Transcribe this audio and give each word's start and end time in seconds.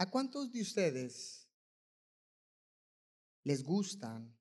¿A 0.00 0.06
cuántos 0.08 0.52
de 0.52 0.62
ustedes 0.62 1.50
les 3.42 3.64
gustan, 3.64 4.32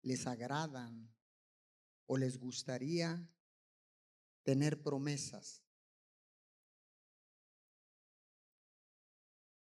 les 0.00 0.26
agradan 0.26 1.14
o 2.06 2.16
les 2.16 2.38
gustaría 2.38 3.22
tener 4.42 4.82
promesas? 4.82 5.62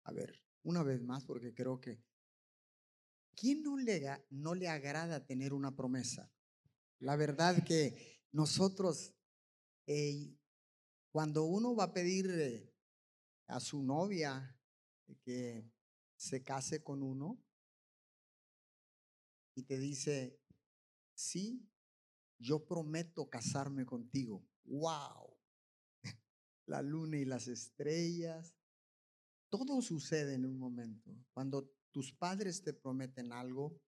A 0.05 0.13
ver, 0.13 0.41
una 0.63 0.85
vez 0.85 1.03
más, 1.03 1.25
porque 1.25 1.53
creo 1.53 1.81
que 1.81 2.01
¿quién 3.35 3.65
no 3.65 3.77
le, 3.79 4.01
no 4.31 4.55
le 4.55 4.69
agrada 4.69 5.27
tener 5.27 5.55
una 5.55 5.75
promesa? 5.75 6.33
La 7.01 7.17
verdad 7.17 7.65
que 7.65 8.23
nosotros, 8.31 9.13
cuando 11.11 11.47
uno 11.47 11.75
va 11.75 11.83
a 11.83 11.93
pedir 11.93 12.31
eh, 12.31 12.73
a 13.49 13.59
su 13.59 13.83
novia 13.83 14.55
que 15.17 15.71
se 16.17 16.43
case 16.43 16.83
con 16.83 17.03
uno 17.03 17.39
y 19.55 19.63
te 19.63 19.79
dice, 19.79 20.41
sí, 21.15 21.69
yo 22.39 22.65
prometo 22.65 23.29
casarme 23.29 23.85
contigo. 23.85 24.47
¡Wow! 24.65 25.37
La 26.67 26.83
luna 26.83 27.19
y 27.19 27.25
las 27.25 27.49
estrellas. 27.49 28.57
Todo 29.49 29.83
sucede 29.83 30.35
en 30.35 30.45
un 30.45 30.59
momento. 30.59 31.11
Cuando 31.33 31.75
tus 31.91 32.13
padres 32.13 32.63
te 32.63 32.73
prometen 32.73 33.33
algo, 33.33 33.81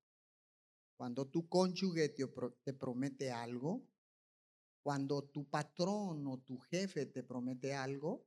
cuando 0.96 1.26
tu 1.28 1.48
cónyuge 1.48 2.08
te, 2.08 2.26
te 2.64 2.72
promete 2.72 3.30
algo, 3.30 3.86
cuando 4.82 5.22
tu 5.22 5.48
patrón 5.48 6.26
o 6.26 6.38
tu 6.38 6.58
jefe 6.58 7.06
te 7.06 7.22
promete 7.22 7.74
algo, 7.74 8.26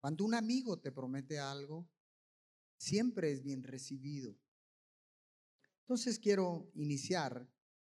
cuando 0.00 0.24
un 0.24 0.34
amigo 0.34 0.78
te 0.78 0.92
promete 0.92 1.38
algo, 1.38 1.88
siempre 2.78 3.32
es 3.32 3.42
bien 3.42 3.62
recibido. 3.62 4.36
Entonces 5.80 6.18
quiero 6.18 6.70
iniciar 6.74 7.48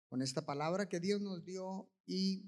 con 0.09 0.21
esta 0.21 0.45
palabra 0.45 0.89
que 0.89 0.99
Dios 0.99 1.21
nos 1.21 1.43
dio 1.43 1.89
y 2.05 2.45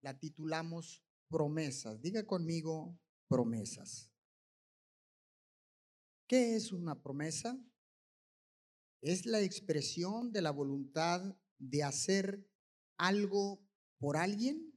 la 0.00 0.18
titulamos 0.18 1.04
promesas. 1.28 2.00
Diga 2.00 2.24
conmigo 2.24 2.98
promesas. 3.28 4.10
¿Qué 6.26 6.56
es 6.56 6.72
una 6.72 7.00
promesa? 7.00 7.58
Es 9.00 9.26
la 9.26 9.40
expresión 9.40 10.32
de 10.32 10.42
la 10.42 10.50
voluntad 10.50 11.36
de 11.58 11.84
hacer 11.84 12.48
algo 12.96 13.64
por 13.98 14.16
alguien 14.16 14.72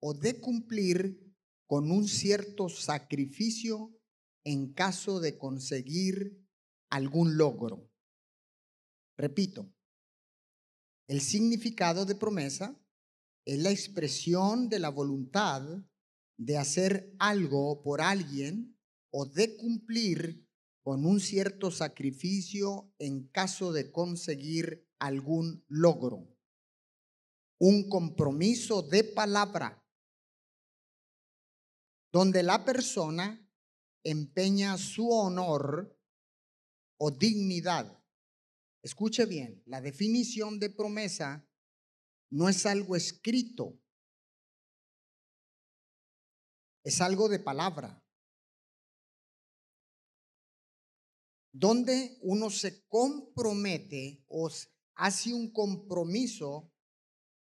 o 0.00 0.14
de 0.14 0.40
cumplir 0.40 1.31
con 1.72 1.90
un 1.90 2.06
cierto 2.06 2.68
sacrificio 2.68 3.98
en 4.44 4.74
caso 4.74 5.20
de 5.20 5.38
conseguir 5.38 6.46
algún 6.90 7.38
logro. 7.38 7.90
Repito, 9.16 9.72
el 11.08 11.22
significado 11.22 12.04
de 12.04 12.14
promesa 12.14 12.78
es 13.46 13.58
la 13.58 13.70
expresión 13.70 14.68
de 14.68 14.80
la 14.80 14.90
voluntad 14.90 15.62
de 16.36 16.58
hacer 16.58 17.16
algo 17.18 17.82
por 17.82 18.02
alguien 18.02 18.78
o 19.10 19.24
de 19.24 19.56
cumplir 19.56 20.46
con 20.82 21.06
un 21.06 21.20
cierto 21.20 21.70
sacrificio 21.70 22.92
en 22.98 23.28
caso 23.28 23.72
de 23.72 23.90
conseguir 23.90 24.86
algún 24.98 25.64
logro. 25.68 26.36
Un 27.58 27.88
compromiso 27.88 28.82
de 28.82 29.04
palabra 29.04 29.81
donde 32.12 32.42
la 32.42 32.62
persona 32.64 33.42
empeña 34.04 34.76
su 34.76 35.10
honor 35.10 35.98
o 36.98 37.10
dignidad. 37.10 37.98
Escuche 38.82 39.24
bien, 39.24 39.62
la 39.66 39.80
definición 39.80 40.58
de 40.58 40.68
promesa 40.68 41.48
no 42.30 42.48
es 42.48 42.66
algo 42.66 42.96
escrito, 42.96 43.80
es 46.84 47.00
algo 47.00 47.28
de 47.28 47.38
palabra. 47.38 47.98
Donde 51.54 52.18
uno 52.22 52.50
se 52.50 52.86
compromete 52.88 54.24
o 54.28 54.50
hace 54.96 55.32
un 55.32 55.50
compromiso 55.52 56.72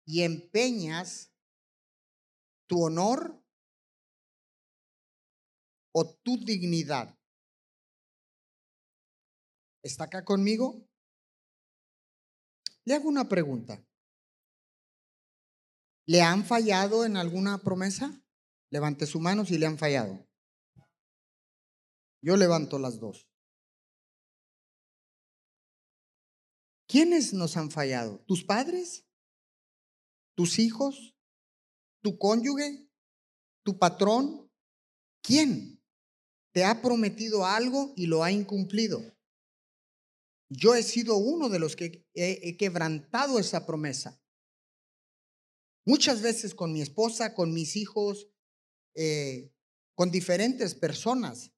y 0.07 0.23
empeñas 0.23 1.33
tu 2.67 2.85
honor 2.85 3.46
o 5.99 6.05
tu 6.05 6.37
dignidad. 6.37 7.19
¿Está 9.83 10.05
acá 10.05 10.27
conmigo? 10.27 10.87
Le 12.85 12.95
hago 12.95 13.09
una 13.09 13.27
pregunta. 13.31 13.83
¿Le 16.07 16.21
han 16.21 16.45
fallado 16.45 17.07
en 17.07 17.17
alguna 17.17 17.63
promesa? 17.63 18.23
Levante 18.71 19.07
su 19.07 19.21
mano 19.21 19.47
si 19.47 19.57
le 19.57 19.65
han 19.65 19.79
fallado. 19.79 20.29
Yo 22.21 22.37
levanto 22.37 22.79
las 22.79 23.01
dos. 23.01 23.31
¿Quiénes 26.87 27.33
nos 27.33 27.57
han 27.57 27.71
fallado? 27.71 28.23
¿Tus 28.27 28.45
padres? 28.45 29.09
¿Tus 30.37 30.59
hijos? 30.59 31.17
¿Tu 32.03 32.19
cónyuge? 32.19 32.87
¿Tu 33.65 33.79
patrón? 33.79 34.53
¿Quién? 35.23 35.76
Te 36.57 36.65
ha 36.65 36.81
prometido 36.81 37.45
algo 37.45 37.93
y 37.97 38.07
lo 38.07 38.25
ha 38.25 38.33
incumplido. 38.33 39.03
Yo 40.49 40.75
he 40.75 40.83
sido 40.83 41.19
uno 41.19 41.51
de 41.51 41.59
los 41.59 41.77
que 41.77 42.09
he, 42.15 42.57
quebrantado 42.57 43.39
esa 43.39 43.67
promesa. 43.67 44.19
Muchas 45.85 46.23
veces 46.23 46.55
con 46.55 46.73
mi 46.73 46.81
esposa, 46.81 47.35
con 47.35 47.53
mis 47.53 47.77
hijos, 47.77 48.31
eh, 48.95 49.53
con 49.95 50.11
diferentes 50.11 50.75
personas, 50.75 51.53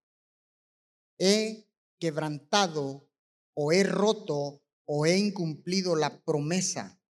he 1.16 1.70
quebrantado 2.00 3.08
o 3.54 3.70
he 3.70 3.84
roto 3.84 4.64
o 4.84 5.06
he 5.06 5.16
incumplido 5.16 5.94
la 5.94 6.24
promesa. 6.24 7.00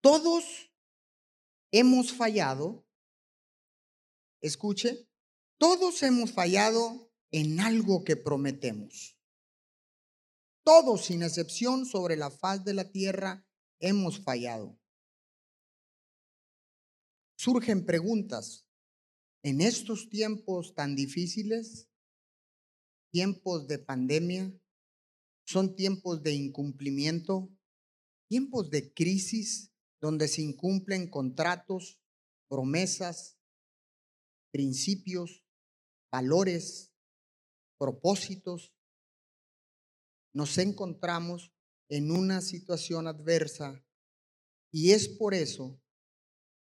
Todos 0.00 0.72
hemos 1.70 2.12
fallado, 2.12 2.84
escuche, 4.40 5.08
todos 5.58 6.02
hemos 6.02 6.32
fallado 6.32 7.12
en 7.30 7.60
algo 7.60 8.04
que 8.04 8.16
prometemos. 8.16 9.18
Todos, 10.64 11.06
sin 11.06 11.22
excepción, 11.22 11.84
sobre 11.84 12.16
la 12.16 12.30
faz 12.30 12.64
de 12.64 12.74
la 12.74 12.90
tierra, 12.90 13.46
hemos 13.80 14.22
fallado. 14.22 14.78
Surgen 17.36 17.84
preguntas. 17.84 18.66
En 19.42 19.60
estos 19.60 20.08
tiempos 20.08 20.74
tan 20.74 20.96
difíciles, 20.96 21.90
tiempos 23.12 23.68
de 23.68 23.78
pandemia, 23.78 24.58
son 25.46 25.76
tiempos 25.76 26.22
de 26.22 26.32
incumplimiento, 26.32 27.54
tiempos 28.28 28.70
de 28.70 28.94
crisis 28.94 29.70
donde 30.00 30.28
se 30.28 30.40
incumplen 30.40 31.10
contratos, 31.10 32.00
promesas, 32.48 33.38
principios, 34.50 35.43
valores, 36.14 36.94
propósitos, 37.76 38.72
nos 40.32 40.58
encontramos 40.58 41.52
en 41.88 42.12
una 42.12 42.40
situación 42.40 43.08
adversa 43.08 43.84
y 44.70 44.92
es 44.92 45.08
por 45.08 45.34
eso, 45.34 45.82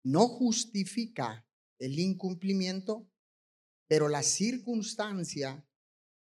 no 0.04 0.28
justifica 0.28 1.44
el 1.80 1.98
incumplimiento, 1.98 3.10
pero 3.88 4.08
la 4.08 4.22
circunstancia 4.22 5.68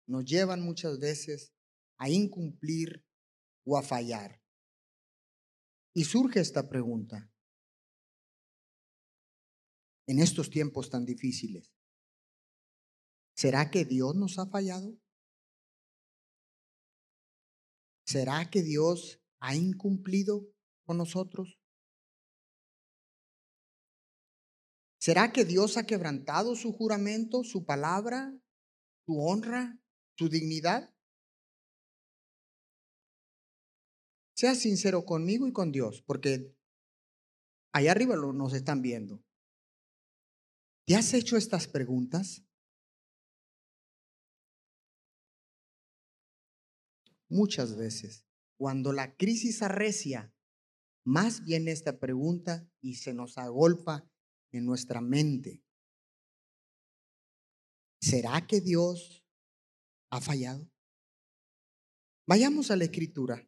nos 0.07 0.25
llevan 0.25 0.63
muchas 0.63 0.97
veces 0.97 1.53
a 1.97 2.09
incumplir 2.09 3.05
o 3.65 3.77
a 3.77 3.83
fallar. 3.83 4.41
Y 5.93 6.05
surge 6.05 6.39
esta 6.39 6.67
pregunta. 6.67 7.31
En 10.07 10.17
estos 10.17 10.49
tiempos 10.49 10.89
tan 10.89 11.05
difíciles, 11.05 11.71
¿Será 13.35 13.71
que 13.71 13.85
Dios 13.85 14.15
nos 14.15 14.37
ha 14.39 14.45
fallado? 14.45 14.97
¿Será 18.05 18.49
que 18.49 18.61
Dios 18.61 19.21
ha 19.39 19.55
incumplido 19.55 20.47
con 20.85 20.97
nosotros? 20.97 21.59
¿Será 24.99 25.31
que 25.31 25.45
Dios 25.45 25.77
ha 25.77 25.85
quebrantado 25.85 26.55
su 26.55 26.73
juramento, 26.73 27.43
su 27.43 27.65
palabra, 27.65 28.37
su 29.05 29.19
honra, 29.19 29.79
su 30.15 30.29
dignidad? 30.29 30.93
Sea 34.35 34.53
sincero 34.55 35.05
conmigo 35.05 35.47
y 35.47 35.53
con 35.53 35.71
Dios, 35.71 36.03
porque 36.05 36.55
allá 37.73 37.91
arriba 37.91 38.15
nos 38.15 38.53
están 38.53 38.81
viendo. 38.81 39.23
¿Te 40.85 40.95
has 40.95 41.13
hecho 41.13 41.37
estas 41.37 41.67
preguntas? 41.67 42.43
Muchas 47.31 47.75
veces, 47.75 48.25
cuando 48.57 48.93
la 48.93 49.15
crisis 49.15 49.61
arrecia, 49.61 50.33
más 51.03 51.43
viene 51.43 51.71
esta 51.71 51.99
pregunta 51.99 52.69
y 52.79 52.95
se 52.95 53.13
nos 53.13 53.37
agolpa 53.37 54.07
en 54.51 54.65
nuestra 54.65 55.01
mente. 55.01 55.63
¿Será 57.99 58.45
que 58.45 58.61
Dios 58.61 59.25
ha 60.11 60.21
fallado? 60.21 60.69
Vayamos 62.27 62.69
a 62.69 62.75
la 62.75 62.83
escritura. 62.83 63.47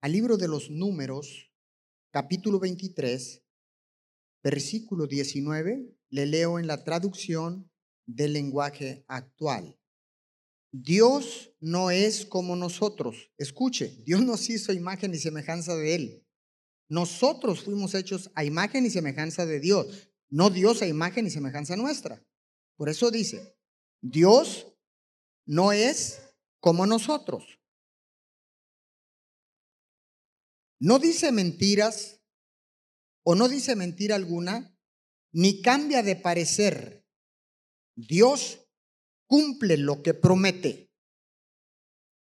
Al 0.00 0.12
libro 0.12 0.36
de 0.36 0.48
los 0.48 0.70
números, 0.70 1.52
capítulo 2.10 2.58
23, 2.60 3.42
versículo 4.42 5.06
19, 5.06 5.94
le 6.10 6.26
leo 6.26 6.58
en 6.58 6.66
la 6.66 6.84
traducción 6.84 7.70
del 8.06 8.32
lenguaje 8.32 9.04
actual. 9.08 9.77
Dios 10.70 11.52
no 11.60 11.90
es 11.90 12.26
como 12.26 12.56
nosotros. 12.56 13.30
Escuche, 13.38 14.02
Dios 14.04 14.22
nos 14.22 14.48
hizo 14.50 14.72
imagen 14.72 15.14
y 15.14 15.18
semejanza 15.18 15.74
de 15.74 15.94
Él. 15.94 16.26
Nosotros 16.88 17.62
fuimos 17.62 17.94
hechos 17.94 18.30
a 18.34 18.44
imagen 18.44 18.86
y 18.86 18.90
semejanza 18.90 19.44
de 19.44 19.60
Dios, 19.60 20.10
no 20.30 20.50
Dios 20.50 20.82
a 20.82 20.86
imagen 20.86 21.26
y 21.26 21.30
semejanza 21.30 21.76
nuestra. 21.76 22.24
Por 22.76 22.88
eso 22.88 23.10
dice, 23.10 23.58
Dios 24.00 24.66
no 25.46 25.72
es 25.72 26.22
como 26.60 26.86
nosotros. 26.86 27.58
No 30.80 30.98
dice 30.98 31.32
mentiras 31.32 32.20
o 33.24 33.34
no 33.34 33.48
dice 33.48 33.74
mentira 33.74 34.14
alguna, 34.14 34.78
ni 35.32 35.60
cambia 35.60 36.02
de 36.02 36.16
parecer. 36.16 37.04
Dios 37.96 38.67
cumple 39.28 39.76
lo 39.76 40.02
que 40.02 40.14
promete. 40.14 40.90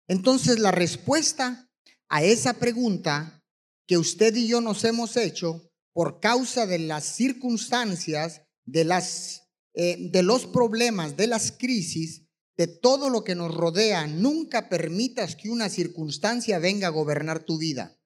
Entonces 0.07 0.59
la 0.59 0.71
respuesta 0.71 1.67
a 2.09 2.23
esa 2.23 2.53
pregunta 2.53 3.43
que 3.87 3.97
usted 3.97 4.35
y 4.35 4.47
yo 4.47 4.61
nos 4.61 4.83
hemos 4.83 5.17
hecho 5.17 5.71
por 5.93 6.19
causa 6.19 6.67
de 6.67 6.79
las 6.79 7.03
circunstancias, 7.03 8.43
de, 8.65 8.83
las, 8.83 9.49
eh, 9.73 10.09
de 10.11 10.21
los 10.21 10.45
problemas, 10.45 11.17
de 11.17 11.27
las 11.27 11.51
crisis, 11.51 12.27
de 12.57 12.67
todo 12.67 13.09
lo 13.09 13.23
que 13.23 13.35
nos 13.35 13.53
rodea, 13.53 14.05
nunca 14.05 14.69
permitas 14.69 15.35
que 15.35 15.49
una 15.49 15.69
circunstancia 15.69 16.59
venga 16.59 16.87
a 16.87 16.91
gobernar 16.91 17.43
tu 17.43 17.57
vida. 17.57 17.97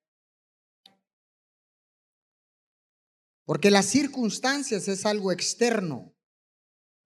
Porque 3.46 3.72
las 3.72 3.88
circunstancias 3.88 4.88
es 4.88 5.06
algo 5.06 5.32
externo. 5.32 6.13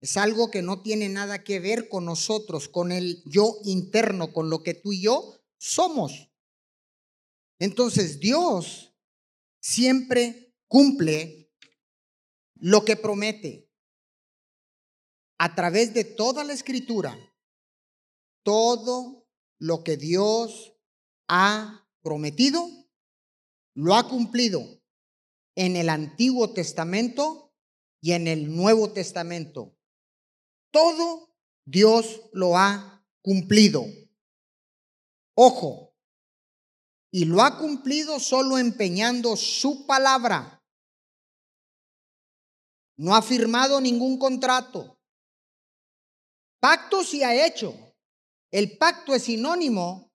Es 0.00 0.16
algo 0.16 0.50
que 0.50 0.62
no 0.62 0.82
tiene 0.82 1.08
nada 1.08 1.42
que 1.42 1.58
ver 1.58 1.88
con 1.88 2.04
nosotros, 2.04 2.68
con 2.68 2.92
el 2.92 3.22
yo 3.24 3.58
interno, 3.64 4.32
con 4.32 4.48
lo 4.48 4.62
que 4.62 4.74
tú 4.74 4.92
y 4.92 5.02
yo 5.02 5.40
somos. 5.58 6.30
Entonces 7.58 8.20
Dios 8.20 8.94
siempre 9.60 10.54
cumple 10.68 11.52
lo 12.54 12.84
que 12.84 12.96
promete. 12.96 13.68
A 15.38 15.54
través 15.54 15.94
de 15.94 16.04
toda 16.04 16.42
la 16.44 16.52
escritura, 16.52 17.16
todo 18.42 19.28
lo 19.58 19.84
que 19.84 19.96
Dios 19.96 20.74
ha 21.28 21.88
prometido, 22.02 22.68
lo 23.74 23.94
ha 23.94 24.08
cumplido 24.08 24.82
en 25.54 25.76
el 25.76 25.88
Antiguo 25.88 26.52
Testamento 26.52 27.52
y 28.00 28.12
en 28.12 28.26
el 28.26 28.54
Nuevo 28.54 28.92
Testamento. 28.92 29.77
Todo 30.70 31.34
Dios 31.64 32.22
lo 32.32 32.56
ha 32.56 33.04
cumplido. 33.22 33.84
Ojo, 35.34 35.94
y 37.10 37.24
lo 37.24 37.42
ha 37.42 37.58
cumplido 37.58 38.20
solo 38.20 38.58
empeñando 38.58 39.36
su 39.36 39.86
palabra. 39.86 40.62
No 42.96 43.14
ha 43.14 43.22
firmado 43.22 43.80
ningún 43.80 44.18
contrato. 44.18 44.98
Pacto 46.60 47.04
sí 47.04 47.22
ha 47.22 47.46
hecho. 47.46 47.74
El 48.50 48.76
pacto 48.76 49.14
es 49.14 49.24
sinónimo 49.24 50.10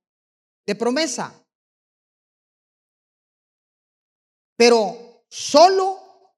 de 0.66 0.76
promesa. 0.76 1.34
Pero 4.58 5.24
solo 5.30 6.36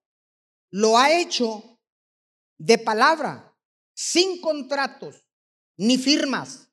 lo 0.72 0.98
ha 0.98 1.12
hecho 1.12 1.80
de 2.58 2.78
palabra 2.78 3.45
sin 3.96 4.42
contratos, 4.42 5.26
ni 5.78 5.98
firmas, 5.98 6.70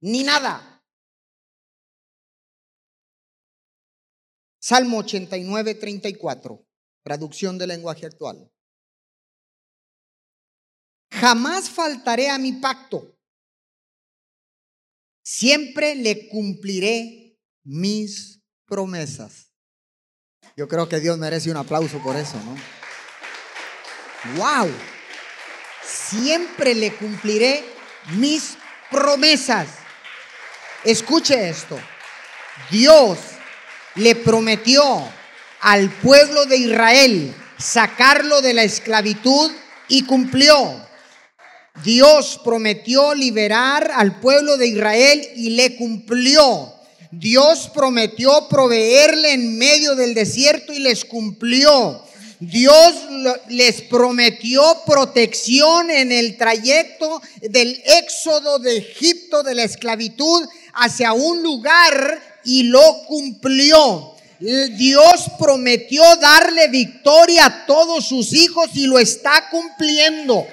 ni 0.00 0.22
nada. 0.22 0.70
Salmo 4.60 4.98
89, 4.98 5.74
34, 5.74 6.66
traducción 7.02 7.58
del 7.58 7.68
lenguaje 7.68 8.06
actual. 8.06 8.50
Jamás 11.10 11.68
faltaré 11.68 12.30
a 12.30 12.38
mi 12.38 12.52
pacto. 12.52 13.18
Siempre 15.22 15.94
le 15.94 16.28
cumpliré 16.28 17.38
mis 17.62 18.42
promesas. 18.66 19.52
Yo 20.56 20.68
creo 20.68 20.88
que 20.88 21.00
Dios 21.00 21.18
merece 21.18 21.50
un 21.50 21.56
aplauso 21.56 22.02
por 22.02 22.16
eso, 22.16 22.36
¿no? 22.44 22.56
¡Wow! 24.36 24.93
Siempre 25.86 26.74
le 26.74 26.94
cumpliré 26.94 27.64
mis 28.16 28.56
promesas. 28.90 29.66
Escuche 30.84 31.48
esto. 31.48 31.78
Dios 32.70 33.18
le 33.96 34.14
prometió 34.14 34.82
al 35.60 35.90
pueblo 35.90 36.46
de 36.46 36.56
Israel 36.56 37.34
sacarlo 37.58 38.40
de 38.40 38.54
la 38.54 38.64
esclavitud 38.64 39.50
y 39.88 40.04
cumplió. 40.04 40.84
Dios 41.82 42.40
prometió 42.44 43.14
liberar 43.14 43.90
al 43.94 44.20
pueblo 44.20 44.56
de 44.56 44.68
Israel 44.68 45.26
y 45.34 45.50
le 45.50 45.76
cumplió. 45.76 46.72
Dios 47.10 47.70
prometió 47.74 48.48
proveerle 48.48 49.32
en 49.32 49.58
medio 49.58 49.94
del 49.94 50.14
desierto 50.14 50.72
y 50.72 50.80
les 50.80 51.04
cumplió. 51.04 52.04
Dios 52.46 52.94
les 53.48 53.82
prometió 53.82 54.82
protección 54.86 55.90
en 55.90 56.12
el 56.12 56.36
trayecto 56.36 57.22
del 57.40 57.82
éxodo 57.84 58.58
de 58.58 58.78
Egipto, 58.78 59.42
de 59.42 59.54
la 59.54 59.64
esclavitud, 59.64 60.46
hacia 60.74 61.12
un 61.12 61.42
lugar 61.42 62.40
y 62.44 62.64
lo 62.64 63.04
cumplió. 63.06 64.14
Dios 64.40 65.30
prometió 65.38 66.02
darle 66.16 66.68
victoria 66.68 67.46
a 67.46 67.66
todos 67.66 68.06
sus 68.06 68.32
hijos 68.32 68.70
y 68.74 68.86
lo 68.86 68.98
está 68.98 69.48
cumpliendo. 69.50 70.46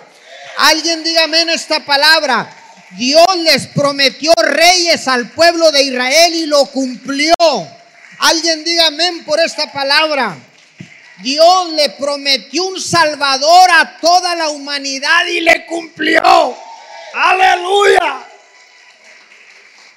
Alguien 0.57 1.03
dígame 1.03 1.41
en 1.41 1.49
esta 1.49 1.83
palabra. 1.85 2.57
Dios 2.97 3.25
les 3.43 3.67
prometió 3.67 4.33
reyes 4.33 5.07
al 5.07 5.31
pueblo 5.31 5.71
de 5.71 5.83
Israel 5.83 6.35
y 6.35 6.45
lo 6.45 6.65
cumplió. 6.65 7.33
Alguien 8.19 8.63
dígame 8.63 9.23
por 9.25 9.39
esta 9.39 9.71
palabra. 9.71 10.37
Dios 11.21 11.69
le 11.71 11.89
prometió 11.91 12.65
un 12.65 12.79
salvador 12.79 13.69
a 13.71 13.97
toda 13.99 14.35
la 14.35 14.49
humanidad 14.49 15.25
y 15.27 15.41
le 15.41 15.65
cumplió. 15.65 16.57
Aleluya. 17.13 18.27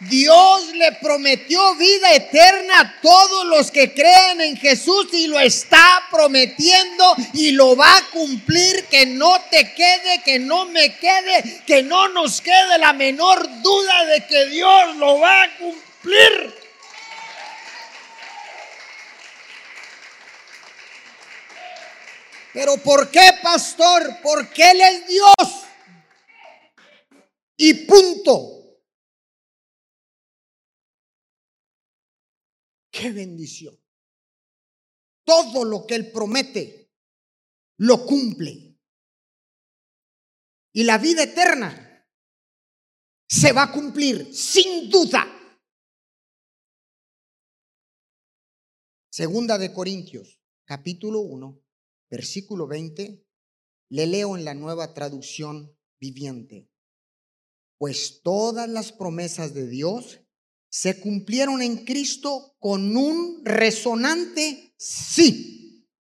Dios 0.00 0.66
le 0.75 0.93
prometió 0.93 1.75
vida 1.76 2.12
eterna 2.12 2.81
a 2.81 3.00
todos 3.00 3.47
los 3.47 3.71
que 3.71 3.95
creen 3.95 4.40
en 4.40 4.57
Jesús 4.57 5.09
y 5.12 5.28
lo 5.28 5.38
está 5.38 6.04
prometiendo 6.11 7.16
y 7.33 7.52
lo 7.52 7.76
va 7.76 7.97
a 7.97 8.11
cumplir. 8.11 8.85
Que 8.87 9.07
no 9.07 9.40
te 9.50 9.73
quede, 9.73 10.23
que 10.25 10.38
no 10.38 10.66
me 10.66 10.95
quede, 10.97 11.62
que 11.66 11.83
no 11.83 12.09
nos 12.09 12.40
quede 12.40 12.78
la 12.78 12.93
menor 12.93 13.49
duda 13.62 14.04
de 14.07 14.26
que 14.26 14.47
Dios 14.47 14.97
lo 14.97 15.21
va 15.21 15.45
a 15.45 15.57
cumplir. 15.57 16.63
Pero 22.54 22.76
¿por 22.76 23.11
qué, 23.11 23.30
pastor? 23.42 24.20
Porque 24.23 24.70
Él 24.70 24.80
es 24.80 25.08
Dios. 25.08 25.66
Y 27.56 27.84
punto. 27.84 28.80
Qué 32.92 33.11
bendición. 33.11 33.76
Todo 35.25 35.64
lo 35.64 35.84
que 35.84 35.96
Él 35.96 36.12
promete, 36.12 36.92
lo 37.78 38.06
cumple. 38.06 38.78
Y 40.75 40.84
la 40.84 40.99
vida 40.99 41.25
eterna 41.25 42.08
se 43.26 43.52
va 43.52 43.64
a 43.64 43.73
cumplir 43.73 44.32
sin 44.32 44.88
duda. 44.88 45.26
Segunda 49.11 49.58
de 49.58 49.73
Corintios, 49.73 50.40
capítulo 50.64 51.20
1, 51.20 51.63
versículo 52.14 52.68
20, 52.68 53.26
le 53.90 54.06
leo 54.06 54.37
en 54.37 54.44
la 54.44 54.54
nueva 54.54 54.94
traducción 54.94 55.76
viviente. 56.00 56.71
pues 57.76 58.23
todas 58.23 58.68
las 58.68 58.92
promesas 58.92 59.52
de 59.52 59.66
Dios 59.66 60.21
se 60.71 61.00
cumplieron 61.00 61.61
en 61.61 61.85
Cristo 61.85 62.54
con 62.61 62.97
un 62.97 63.44
resonante 63.44 64.75
sí. 64.78 65.90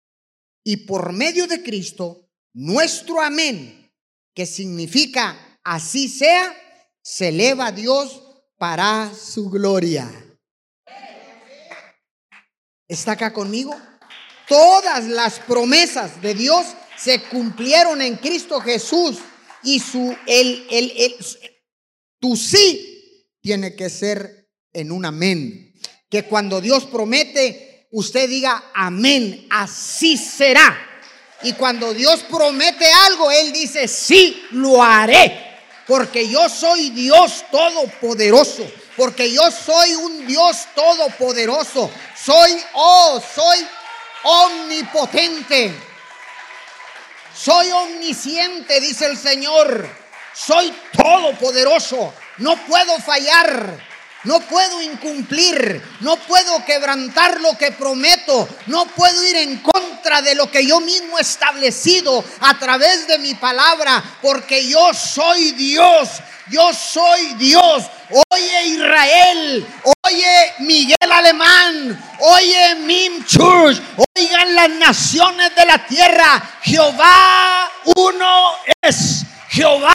Y 0.64 0.86
por 0.86 1.12
medio 1.12 1.46
de 1.48 1.62
Cristo, 1.62 2.30
nuestro 2.54 3.20
amén, 3.20 3.92
que 4.34 4.46
significa 4.46 5.58
así 5.64 6.08
sea, 6.08 6.56
se 7.02 7.28
eleva 7.28 7.66
a 7.66 7.72
Dios 7.72 8.22
para 8.56 9.12
su 9.12 9.50
gloria. 9.50 10.08
¿Está 12.88 13.12
acá 13.12 13.32
conmigo? 13.32 13.74
Todas 14.48 15.04
las 15.04 15.40
promesas 15.40 16.20
de 16.20 16.34
Dios 16.34 16.66
se 16.96 17.22
cumplieron 17.22 18.02
en 18.02 18.16
Cristo 18.16 18.60
Jesús 18.60 19.18
y 19.62 19.80
su 19.80 20.14
el, 20.26 20.66
el, 20.70 20.92
el, 20.96 21.16
tu 22.20 22.36
sí 22.36 22.94
tiene 23.40 23.74
que 23.74 23.90
ser 23.90 24.48
en 24.72 24.92
un 24.92 25.04
amén. 25.04 25.74
Que 26.10 26.24
cuando 26.24 26.60
Dios 26.60 26.84
promete, 26.84 27.88
usted 27.90 28.28
diga 28.28 28.70
amén, 28.74 29.46
así 29.50 30.16
será. 30.16 30.78
Y 31.42 31.52
cuando 31.52 31.92
Dios 31.92 32.24
promete 32.30 32.86
algo, 33.06 33.30
Él 33.30 33.52
dice, 33.52 33.88
sí, 33.88 34.42
lo 34.52 34.82
haré. 34.82 35.40
Porque 35.86 36.26
yo 36.28 36.48
soy 36.48 36.90
Dios 36.90 37.44
todopoderoso. 37.50 38.66
Porque 38.96 39.30
yo 39.30 39.50
soy 39.50 39.94
un 39.94 40.26
Dios 40.26 40.56
todopoderoso. 40.74 41.90
Soy, 42.16 42.52
oh, 42.74 43.20
soy 43.34 43.58
omnipotente. 44.24 45.72
Soy 47.36 47.70
omnisciente, 47.70 48.80
dice 48.80 49.06
el 49.06 49.16
Señor. 49.16 49.88
Soy 50.34 50.72
todopoderoso. 50.92 52.12
No 52.38 52.56
puedo 52.66 52.98
fallar. 52.98 53.94
No 54.24 54.40
puedo 54.40 54.80
incumplir, 54.80 55.82
no 56.00 56.16
puedo 56.16 56.64
quebrantar 56.64 57.42
lo 57.42 57.58
que 57.58 57.72
prometo, 57.72 58.48
no 58.68 58.86
puedo 58.86 59.22
ir 59.22 59.36
en 59.36 59.58
contra 59.58 60.22
de 60.22 60.34
lo 60.34 60.50
que 60.50 60.66
yo 60.66 60.80
mismo 60.80 61.18
he 61.18 61.20
establecido 61.20 62.24
a 62.40 62.58
través 62.58 63.06
de 63.06 63.18
mi 63.18 63.34
palabra, 63.34 64.02
porque 64.22 64.66
yo 64.66 64.94
soy 64.94 65.52
Dios, 65.52 66.08
yo 66.48 66.72
soy 66.72 67.34
Dios. 67.34 67.84
Oye 68.30 68.66
Israel, 68.66 69.66
oye 70.04 70.54
Miguel 70.60 71.10
Alemán, 71.10 72.00
oye 72.20 72.76
Mim 72.76 73.24
Church, 73.24 73.82
oigan 74.14 74.54
las 74.54 74.70
naciones 74.70 75.52
de 75.56 75.64
la 75.64 75.84
tierra, 75.84 76.40
Jehová 76.62 77.68
uno 77.96 78.52
es, 78.82 79.24
Jehová 79.48 79.92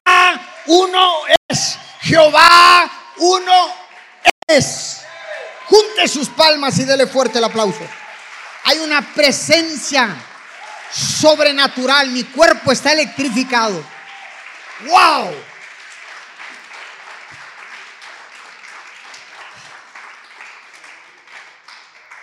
uno 0.66 1.12
es, 1.48 1.78
Jehová 2.02 2.92
uno 3.20 3.74
es. 4.48 5.02
Junte 5.68 6.10
sus 6.10 6.28
palmas 6.28 6.78
y 6.78 6.84
dele 6.84 7.08
fuerte 7.08 7.38
el 7.38 7.46
aplauso. 7.46 7.88
Hay 8.66 8.80
una 8.80 9.02
presencia 9.14 10.14
sobrenatural, 10.92 12.10
mi 12.10 12.26
cuerpo 12.26 12.74
está 12.74 12.92
electrificado. 12.92 13.82
¡Wow! 14.82 15.34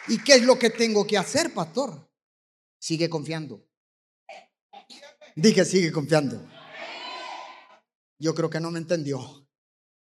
¿Y 0.09 0.19
qué 0.19 0.35
es 0.37 0.43
lo 0.43 0.59
que 0.59 0.71
tengo 0.71 1.07
que 1.07 1.19
hacer, 1.19 1.53
pastor? 1.53 2.09
Sigue 2.79 3.09
confiando. 3.09 3.67
Dije, 5.35 5.65
sigue 5.65 5.93
confiando. 5.93 6.43
Yo 8.19 8.35
creo 8.35 8.49
que 8.49 8.61
no 8.61 8.71
me 8.71 8.79
entendió. 8.79 9.47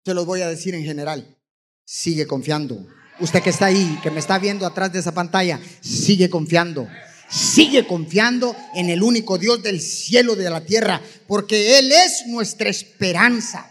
Se 0.04 0.14
los 0.14 0.26
voy 0.26 0.42
a 0.42 0.48
decir 0.48 0.74
en 0.74 0.84
general. 0.84 1.38
Sigue 1.86 2.26
confiando. 2.26 2.88
Usted 3.20 3.44
que 3.44 3.52
está 3.52 3.66
ahí, 3.66 4.00
que 4.02 4.10
me 4.10 4.20
está 4.20 4.40
viendo 4.40 4.66
atrás 4.66 4.92
de 4.92 5.00
esa 5.00 5.14
pantalla, 5.14 5.60
sigue 5.82 6.30
confiando. 6.30 6.88
Sigue 7.30 7.86
confiando 7.86 8.56
en 8.74 8.90
el 8.90 9.04
único 9.04 9.38
Dios 9.38 9.62
del 9.62 9.80
cielo 9.80 10.34
y 10.34 10.38
de 10.38 10.50
la 10.50 10.66
tierra, 10.66 11.02
porque 11.28 11.78
Él 11.78 11.92
es 11.92 12.26
nuestra 12.28 12.70
esperanza. 12.70 13.68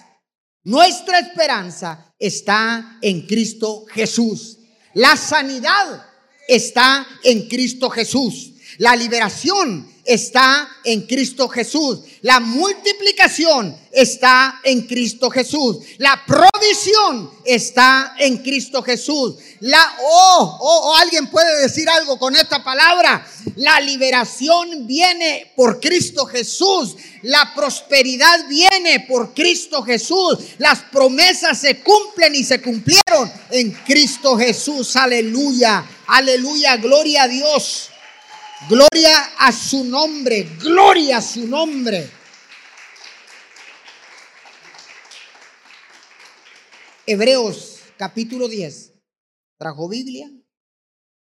Nuestra 0.63 1.19
esperanza 1.19 2.15
está 2.19 2.99
en 3.03 3.27
Cristo 3.27 3.87
Jesús. 3.91 4.59
La 4.95 5.17
sanidad 5.17 6.10
está 6.51 7.07
en 7.23 7.49
Cristo 7.49 7.89
Jesús. 7.91 8.53
La 8.79 8.97
liberación 8.97 9.87
está 10.11 10.69
en 10.83 11.03
Cristo 11.07 11.49
Jesús. 11.49 12.01
La 12.23 12.41
multiplicación 12.41 13.77
está 13.93 14.61
en 14.65 14.83
Cristo 14.89 15.31
Jesús. 15.31 15.79
La 15.99 16.21
provisión 16.27 17.31
está 17.45 18.17
en 18.19 18.39
Cristo 18.39 18.83
Jesús. 18.83 19.37
La 19.61 19.97
oh, 20.03 20.59
oh, 20.61 20.81
oh, 20.89 20.97
alguien 20.97 21.29
puede 21.29 21.63
decir 21.63 21.89
algo 21.89 22.19
con 22.19 22.35
esta 22.35 22.65
palabra. 22.65 23.25
La 23.55 23.81
liberación 23.81 24.85
viene 24.85 25.53
por 25.55 25.79
Cristo 25.79 26.27
Jesús. 26.27 26.97
La 27.23 27.53
prosperidad 27.55 28.49
viene 28.49 29.07
por 29.09 29.33
Cristo 29.33 29.81
Jesús. 29.85 30.39
Las 30.59 30.81
promesas 30.91 31.57
se 31.61 31.81
cumplen 31.83 32.35
y 32.35 32.43
se 32.43 32.61
cumplieron 32.61 33.31
en 33.51 33.71
Cristo 33.87 34.37
Jesús. 34.37 34.97
Aleluya. 34.97 35.87
Aleluya. 36.09 36.77
Gloria 36.79 37.23
a 37.23 37.29
Dios. 37.29 37.91
Gloria 38.69 39.37
a 39.39 39.53
su 39.53 39.85
nombre, 39.85 40.43
gloria 40.59 41.17
a 41.17 41.23
su 41.23 41.47
nombre. 41.47 42.11
Hebreos 47.07 47.81
capítulo 47.97 48.49
10. 48.49 48.93
¿Trajo 49.59 49.89
Biblia? 49.89 50.31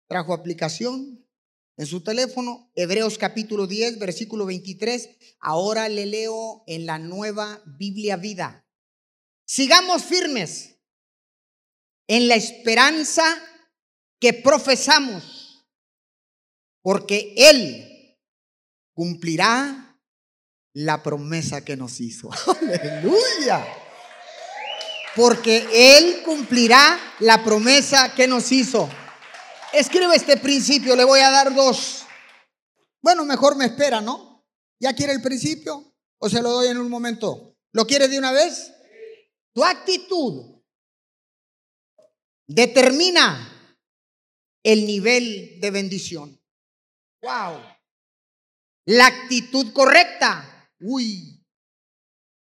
¿Trajo 0.07 0.33
aplicación? 0.33 1.27
En 1.75 1.85
su 1.85 2.01
teléfono, 2.01 2.71
Hebreos 2.73 3.17
capítulo 3.17 3.67
10, 3.67 3.99
versículo 3.99 4.45
23. 4.45 5.09
Ahora 5.41 5.89
le 5.89 6.05
leo 6.05 6.63
en 6.67 6.85
la 6.85 6.99
nueva 6.99 7.61
Biblia 7.65 8.15
vida. 8.15 8.65
Sigamos 9.45 10.05
firmes 10.05 10.77
en 12.07 12.29
la 12.29 12.35
esperanza 12.35 13.25
que 14.21 14.31
profesamos 14.31 15.44
porque 16.85 17.33
Él 17.35 18.15
cumplirá 18.93 19.99
la 20.75 21.01
promesa 21.01 21.65
que 21.65 21.75
nos 21.75 21.99
hizo. 21.99 22.29
Aleluya. 22.61 23.65
Porque 25.15 25.65
Él 25.73 26.21
cumplirá 26.23 26.99
la 27.21 27.43
promesa 27.43 28.13
que 28.13 28.27
nos 28.27 28.51
hizo. 28.51 28.87
Escribe 29.73 30.15
este 30.15 30.37
principio, 30.37 30.95
le 30.95 31.03
voy 31.03 31.21
a 31.21 31.31
dar 31.31 31.55
dos. 31.55 32.05
Bueno, 33.01 33.25
mejor 33.25 33.55
me 33.55 33.65
espera, 33.65 33.99
¿no? 33.99 34.45
¿Ya 34.79 34.93
quiere 34.93 35.13
el 35.13 35.23
principio? 35.23 35.91
¿O 36.19 36.29
se 36.29 36.39
lo 36.39 36.51
doy 36.51 36.67
en 36.67 36.77
un 36.77 36.91
momento? 36.91 37.57
¿Lo 37.71 37.87
quiere 37.87 38.07
de 38.07 38.19
una 38.19 38.31
vez? 38.31 38.71
Tu 39.55 39.65
actitud 39.65 40.61
determina 42.45 43.73
el 44.61 44.85
nivel 44.85 45.59
de 45.59 45.71
bendición. 45.71 46.44
Wow. 47.25 47.59
La 48.85 49.07
actitud 49.07 49.73
correcta. 49.73 50.69
Uy. 50.79 51.43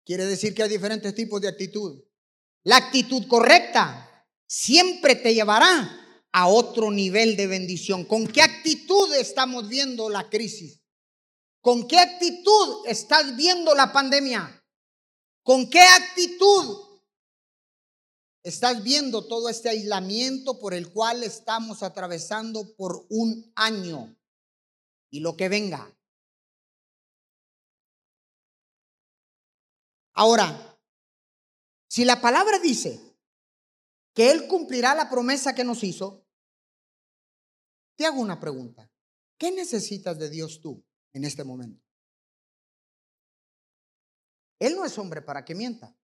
Quiere 0.03 0.25
decir 0.25 0.55
que 0.55 0.63
hay 0.63 0.69
diferentes 0.69 1.13
tipos 1.13 1.39
de 1.39 1.49
actitud. 1.49 2.03
La 2.63 2.77
actitud 2.77 3.27
correcta 3.27 4.27
siempre 4.47 5.15
te 5.15 5.35
llevará 5.35 6.27
a 6.31 6.47
otro 6.47 6.89
nivel 6.89 7.35
de 7.37 7.45
bendición. 7.45 8.05
¿Con 8.05 8.25
qué 8.25 8.41
actitud 8.41 9.13
estamos 9.13 9.69
viendo 9.69 10.09
la 10.09 10.29
crisis? 10.31 10.81
¿Con 11.61 11.87
qué 11.87 11.99
actitud 11.99 12.87
estás 12.87 13.35
viendo 13.35 13.75
la 13.75 13.93
pandemia? 13.93 14.63
¿Con 15.43 15.69
qué 15.69 15.81
actitud 15.81 17.01
estás 18.41 18.81
viendo 18.81 19.27
todo 19.27 19.47
este 19.47 19.69
aislamiento 19.69 20.59
por 20.59 20.73
el 20.73 20.91
cual 20.91 21.23
estamos 21.23 21.83
atravesando 21.83 22.75
por 22.75 23.05
un 23.09 23.51
año? 23.55 24.15
Y 25.15 25.21
lo 25.21 25.37
que 25.37 25.47
venga. 25.47 25.89
Ahora, 30.13 30.77
si 31.87 32.03
la 32.03 32.19
palabra 32.19 32.59
dice 32.59 32.99
que 34.13 34.29
Él 34.29 34.45
cumplirá 34.49 34.93
la 34.93 35.09
promesa 35.09 35.55
que 35.55 35.63
nos 35.63 35.85
hizo, 35.85 36.27
te 37.95 38.05
hago 38.05 38.19
una 38.19 38.41
pregunta. 38.41 38.91
¿Qué 39.37 39.51
necesitas 39.51 40.19
de 40.19 40.29
Dios 40.29 40.59
tú 40.59 40.85
en 41.13 41.23
este 41.23 41.45
momento? 41.45 41.81
Él 44.59 44.75
no 44.75 44.83
es 44.83 44.97
hombre 44.97 45.21
para 45.21 45.45
que 45.45 45.55
mienta. 45.55 45.95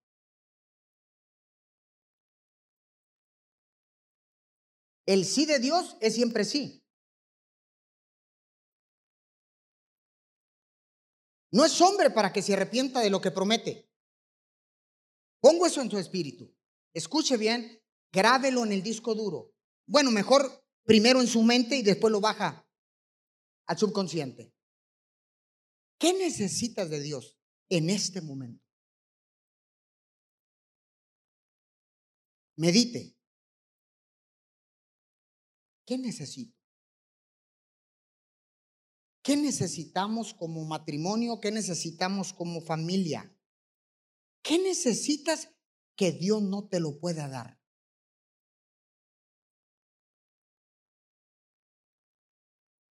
El 5.04 5.26
sí 5.26 5.44
de 5.44 5.58
Dios 5.58 5.98
es 6.00 6.14
siempre 6.14 6.46
sí. 6.46 6.81
No 11.52 11.64
es 11.64 11.80
hombre 11.80 12.10
para 12.10 12.32
que 12.32 12.42
se 12.42 12.54
arrepienta 12.54 13.00
de 13.00 13.10
lo 13.10 13.20
que 13.20 13.30
promete. 13.30 13.88
Pongo 15.40 15.66
eso 15.66 15.82
en 15.82 15.88
tu 15.88 15.98
espíritu. 15.98 16.50
Escuche 16.94 17.36
bien, 17.36 17.82
grábelo 18.10 18.64
en 18.64 18.72
el 18.72 18.82
disco 18.82 19.14
duro. 19.14 19.54
Bueno, 19.86 20.10
mejor 20.10 20.64
primero 20.84 21.20
en 21.20 21.26
su 21.26 21.42
mente 21.42 21.76
y 21.76 21.82
después 21.82 22.10
lo 22.10 22.20
baja 22.20 22.66
al 23.66 23.78
subconsciente. 23.78 24.54
¿Qué 25.98 26.14
necesitas 26.14 26.88
de 26.88 27.00
Dios 27.00 27.38
en 27.68 27.90
este 27.90 28.22
momento? 28.22 28.64
Medite. 32.56 33.16
¿Qué 35.84 35.98
necesito? 35.98 36.61
¿Qué 39.22 39.36
necesitamos 39.36 40.34
como 40.34 40.64
matrimonio? 40.64 41.40
¿Qué 41.40 41.52
necesitamos 41.52 42.32
como 42.32 42.60
familia? 42.60 43.32
¿Qué 44.42 44.58
necesitas 44.58 45.48
que 45.96 46.10
Dios 46.10 46.42
no 46.42 46.68
te 46.68 46.80
lo 46.80 46.98
pueda 46.98 47.28
dar? 47.28 47.60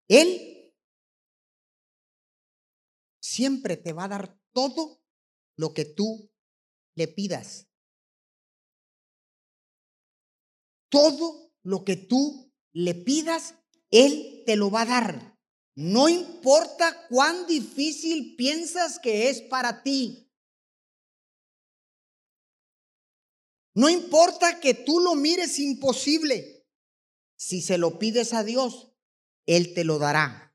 Él 0.09 0.75
siempre 3.23 3.77
te 3.77 3.93
va 3.93 4.05
a 4.05 4.09
dar 4.09 4.41
todo 4.53 5.03
lo 5.57 5.73
que 5.73 5.87
tú 5.87 6.31
le 6.95 7.09
pidas. 7.09 7.69
Todo 10.91 11.53
lo 11.63 11.85
que 11.85 11.97
tú 11.97 12.53
le 12.73 12.95
pidas, 12.95 13.55
Él 13.91 14.43
te 14.45 14.57
lo 14.57 14.71
va 14.71 14.83
a 14.83 14.87
dar. 14.87 15.38
No 15.81 16.09
importa 16.09 17.07
cuán 17.09 17.47
difícil 17.47 18.35
piensas 18.35 18.99
que 18.99 19.31
es 19.31 19.43
para 19.43 19.85
ti. 19.85 20.29
No 23.75 23.89
importa 23.89 24.59
que 24.59 24.75
tú 24.75 24.99
lo 24.99 25.15
mires 25.15 25.61
imposible. 25.61 26.67
Si 27.37 27.63
se 27.63 27.79
lo 27.79 27.97
pides 28.01 28.35
a 28.35 28.43
Dios, 28.43 28.91
Él 29.47 29.73
te 29.73 29.85
lo 29.85 30.01
dará. 30.01 30.53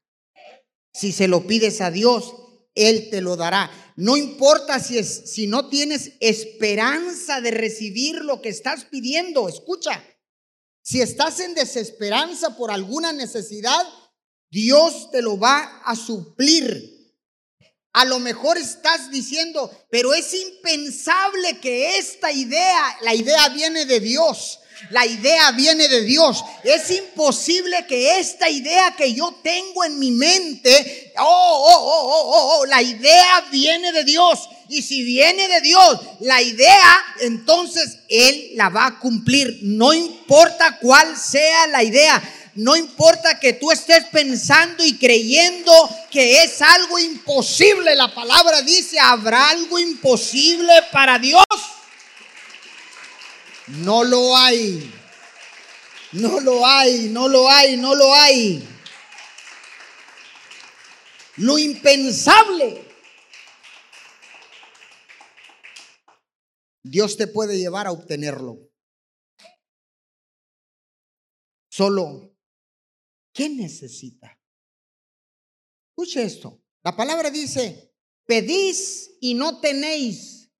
Si 0.93 1.13
se 1.13 1.29
lo 1.29 1.47
pides 1.47 1.79
a 1.79 1.89
Dios, 1.89 2.35
Él 2.75 3.09
te 3.09 3.21
lo 3.21 3.37
dará. 3.37 3.71
No 3.95 4.17
importa 4.17 4.81
si, 4.81 4.97
es, 4.97 5.31
si 5.31 5.47
no 5.47 5.69
tienes 5.69 6.17
esperanza 6.19 7.39
de 7.39 7.51
recibir 7.51 8.15
lo 8.25 8.41
que 8.41 8.49
estás 8.49 8.83
pidiendo. 8.83 9.47
Escucha, 9.47 10.03
si 10.81 10.99
estás 10.99 11.39
en 11.39 11.55
desesperanza 11.55 12.57
por 12.57 12.71
alguna 12.71 13.13
necesidad, 13.13 13.87
Dios 14.53 15.09
te 15.09 15.23
lo 15.23 15.39
va 15.39 15.81
a 15.83 15.95
suplir. 15.95 16.91
A 17.91 18.05
lo 18.05 18.19
mejor 18.19 18.59
estás 18.59 19.09
diciendo, 19.09 19.71
pero 19.89 20.13
es 20.13 20.31
impensable 20.31 21.59
que 21.59 21.97
esta 21.97 22.31
idea, 22.31 22.97
la 23.01 23.15
idea 23.15 23.49
viene 23.49 23.85
de 23.85 23.99
Dios. 23.99 24.59
La 24.91 25.07
idea 25.07 25.51
viene 25.53 25.87
de 25.87 26.03
Dios. 26.03 26.43
Es 26.63 26.91
imposible 26.91 27.87
que 27.87 28.19
esta 28.19 28.47
idea 28.47 28.95
que 28.95 29.13
yo 29.13 29.39
tengo 29.41 29.85
en 29.85 29.97
mi 29.97 30.11
mente, 30.11 31.13
oh, 31.17 31.23
oh, 31.23 31.77
oh, 31.77 32.01
oh, 32.03 32.21
oh, 32.25 32.59
oh, 32.59 32.65
la 32.67 32.81
idea 32.83 33.45
viene 33.51 33.91
de 33.91 34.03
Dios. 34.03 34.49
Y 34.69 34.83
si 34.83 35.03
viene 35.03 35.47
de 35.47 35.61
Dios 35.61 35.99
la 36.19 36.43
idea, 36.43 37.05
entonces 37.21 37.97
Él 38.07 38.51
la 38.53 38.69
va 38.69 38.85
a 38.85 38.99
cumplir. 38.99 39.61
No 39.63 39.93
importa 39.93 40.77
cuál 40.79 41.17
sea 41.17 41.65
la 41.67 41.83
idea. 41.83 42.21
No 42.55 42.75
importa 42.75 43.39
que 43.39 43.53
tú 43.53 43.71
estés 43.71 44.05
pensando 44.05 44.85
y 44.85 44.97
creyendo 44.97 45.71
que 46.11 46.43
es 46.43 46.61
algo 46.61 46.99
imposible. 46.99 47.95
La 47.95 48.13
palabra 48.13 48.61
dice, 48.61 48.99
¿habrá 48.99 49.49
algo 49.49 49.79
imposible 49.79 50.71
para 50.91 51.17
Dios? 51.17 51.43
No 53.67 54.03
lo 54.03 54.37
hay. 54.37 54.93
No 56.11 56.39
lo 56.41 56.63
hay, 56.65 57.09
no 57.09 57.27
lo 57.27 57.49
hay, 57.49 57.75
no 57.75 57.95
lo 57.95 58.13
hay. 58.13 58.69
Lo 61.37 61.57
impensable. 61.57 62.87
Dios 66.83 67.17
te 67.17 67.25
puede 67.25 67.57
llevar 67.57 67.87
a 67.87 67.91
obtenerlo. 67.91 68.59
Solo 71.69 72.32
¿Qué 73.33 73.49
necesita? 73.49 74.39
Escuche 75.89 76.23
esto. 76.23 76.63
La 76.83 76.95
palabra 76.95 77.31
dice, 77.31 77.95
pedís 78.25 79.17
y 79.21 79.33
no 79.33 79.59
tenéis, 79.59 80.51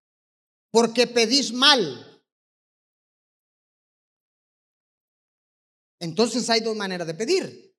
porque 0.71 1.05
pedís 1.05 1.53
mal. 1.53 2.23
Entonces 5.99 6.49
hay 6.49 6.61
dos 6.61 6.75
maneras 6.75 7.07
de 7.07 7.13
pedir. 7.13 7.75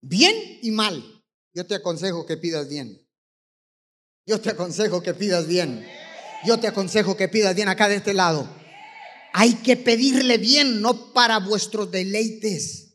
Bien 0.00 0.58
y 0.62 0.70
mal. 0.70 1.24
Yo 1.52 1.66
te 1.66 1.74
aconsejo 1.74 2.24
que 2.24 2.36
pidas 2.36 2.68
bien. 2.68 3.06
Yo 4.24 4.40
te 4.40 4.50
aconsejo 4.50 5.02
que 5.02 5.14
pidas 5.14 5.46
bien. 5.46 5.86
Yo 6.44 6.60
te 6.60 6.68
aconsejo 6.68 7.16
que 7.16 7.28
pidas 7.28 7.54
bien 7.54 7.68
acá 7.68 7.88
de 7.88 7.96
este 7.96 8.14
lado. 8.14 8.48
Hay 9.32 9.54
que 9.56 9.76
pedirle 9.76 10.38
bien, 10.38 10.80
no 10.80 11.12
para 11.12 11.38
vuestros 11.38 11.90
deleites 11.90 12.89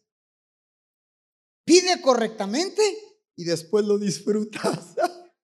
Pide 1.65 1.99
correctamente 2.01 2.81
y 3.35 3.43
después 3.43 3.83
lo 3.85 3.97
disfrutas. 3.97 4.95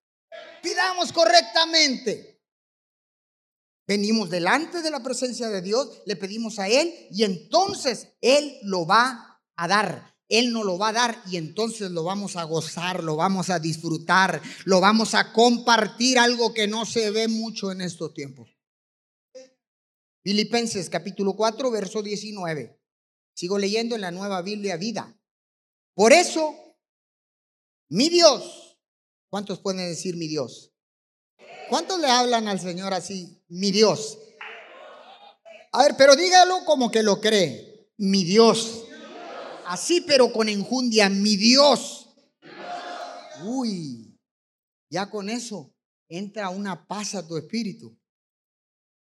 Pidamos 0.64 1.12
correctamente. 1.12 2.32
Venimos 3.88 4.30
delante 4.30 4.82
de 4.82 4.92
la 4.92 5.04
presencia 5.04 5.50
de 5.50 5.62
Dios, 5.62 6.04
le 6.06 6.16
pedimos 6.16 6.60
a 6.60 6.70
Él 6.70 6.94
y 7.10 7.24
entonces 7.24 8.10
Él 8.22 8.60
lo 8.64 8.86
va 8.86 9.42
a 9.58 9.68
dar. 9.68 10.16
Él 10.30 10.54
nos 10.54 10.64
lo 10.64 10.78
va 10.78 10.90
a 10.90 10.94
dar 10.94 11.22
y 11.30 11.36
entonces 11.36 11.92
lo 11.92 12.06
vamos 12.06 12.38
a 12.38 12.44
gozar, 12.44 13.04
lo 13.04 13.18
vamos 13.18 13.50
a 13.50 13.60
disfrutar, 13.60 14.42
lo 14.64 14.80
vamos 14.80 15.14
a 15.14 15.34
compartir, 15.34 16.18
algo 16.18 16.54
que 16.54 16.68
no 16.68 16.86
se 16.86 17.12
ve 17.12 17.28
mucho 17.28 17.70
en 17.70 17.82
estos 17.82 18.14
tiempos. 18.14 18.58
Filipenses 20.24 20.90
capítulo 20.90 21.36
4, 21.36 21.70
verso 21.70 22.02
19. 22.02 22.80
Sigo 23.34 23.58
leyendo 23.58 23.96
en 23.96 24.02
la 24.02 24.12
nueva 24.12 24.42
Biblia 24.42 24.78
vida. 24.78 25.21
Por 25.94 26.14
eso, 26.14 26.56
mi 27.90 28.10
Dios, 28.10 28.80
¿cuántos 29.30 29.60
pueden 29.60 29.88
decir 29.90 30.16
mi 30.16 30.28
Dios? 30.28 30.72
¿Cuántos 31.70 32.00
le 32.00 32.08
hablan 32.08 32.48
al 32.48 32.60
Señor 32.60 32.94
así, 32.94 33.44
mi 33.50 33.72
Dios? 33.72 34.18
A 35.74 35.84
ver, 35.84 35.96
pero 35.98 36.16
dígalo 36.16 36.64
como 36.66 36.92
que 36.92 37.04
lo 37.04 37.20
cree, 37.20 37.92
mi 37.98 38.24
Dios. 38.24 38.86
Así, 39.66 40.02
pero 40.02 40.32
con 40.34 40.50
enjundia, 40.50 41.10
mi 41.10 41.36
Dios. 41.36 42.10
Uy, 43.44 44.20
ya 44.90 45.10
con 45.10 45.30
eso 45.30 45.74
entra 46.10 46.50
una 46.50 46.88
paz 46.88 47.16
a 47.16 47.26
tu 47.26 47.38
espíritu. 47.38 47.98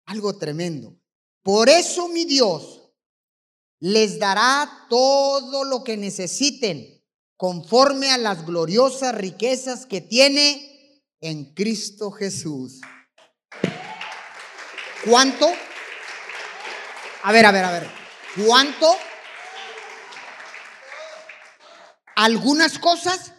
Algo 0.07 0.37
tremendo. 0.37 0.99
Por 1.43 1.69
eso 1.69 2.09
mi 2.09 2.25
Dios 2.25 2.86
les 3.81 4.19
dará 4.19 4.87
todo 4.89 5.65
lo 5.65 5.85
que 5.85 5.97
necesiten 5.97 7.05
conforme 7.37 8.11
a 8.11 8.19
las 8.19 8.47
gloriosas 8.47 9.15
riquezas 9.15 9.87
que 9.87 10.01
tiene 10.01 11.03
en 11.21 11.55
Cristo 11.55 12.11
Jesús. 12.11 12.81
¿Cuánto? 15.05 15.53
A 17.23 17.33
ver, 17.33 17.47
a 17.47 17.53
ver, 17.53 17.65
a 17.65 17.71
ver. 17.71 17.91
¿Cuánto? 18.47 18.97
Algunas 22.17 22.79
cosas. 22.79 23.33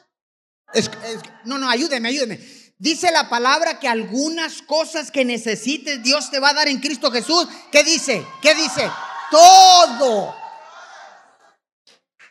no, 1.46 1.58
no, 1.58 1.70
ayúdeme, 1.70 2.10
ayúdeme. 2.10 2.40
Dice 2.80 3.10
la 3.12 3.28
palabra 3.28 3.80
que 3.80 3.88
algunas 3.88 4.62
cosas 4.62 5.10
que 5.10 5.26
necesites 5.26 6.04
Dios 6.04 6.30
te 6.30 6.40
va 6.40 6.50
a 6.50 6.54
dar 6.54 6.68
en 6.68 6.80
Cristo 6.80 7.12
Jesús. 7.12 7.48
¿Qué 7.72 7.84
dice? 7.84 8.24
¿Qué 8.42 8.54
dice? 8.54 8.88
Todo. 9.30 10.36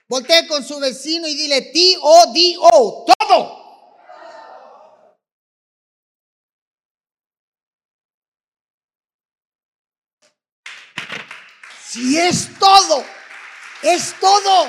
Voltee 0.09 0.47
con 0.47 0.65
su 0.65 0.79
vecino 0.79 1.27
y 1.27 1.35
dile 1.35 1.63
ti 1.63 1.97
o 2.01 2.33
di 2.33 2.57
o 2.61 3.05
todo. 3.19 3.67
Si 11.89 12.19
es 12.19 12.59
todo, 12.59 13.05
es 13.83 14.15
todo. 14.21 14.69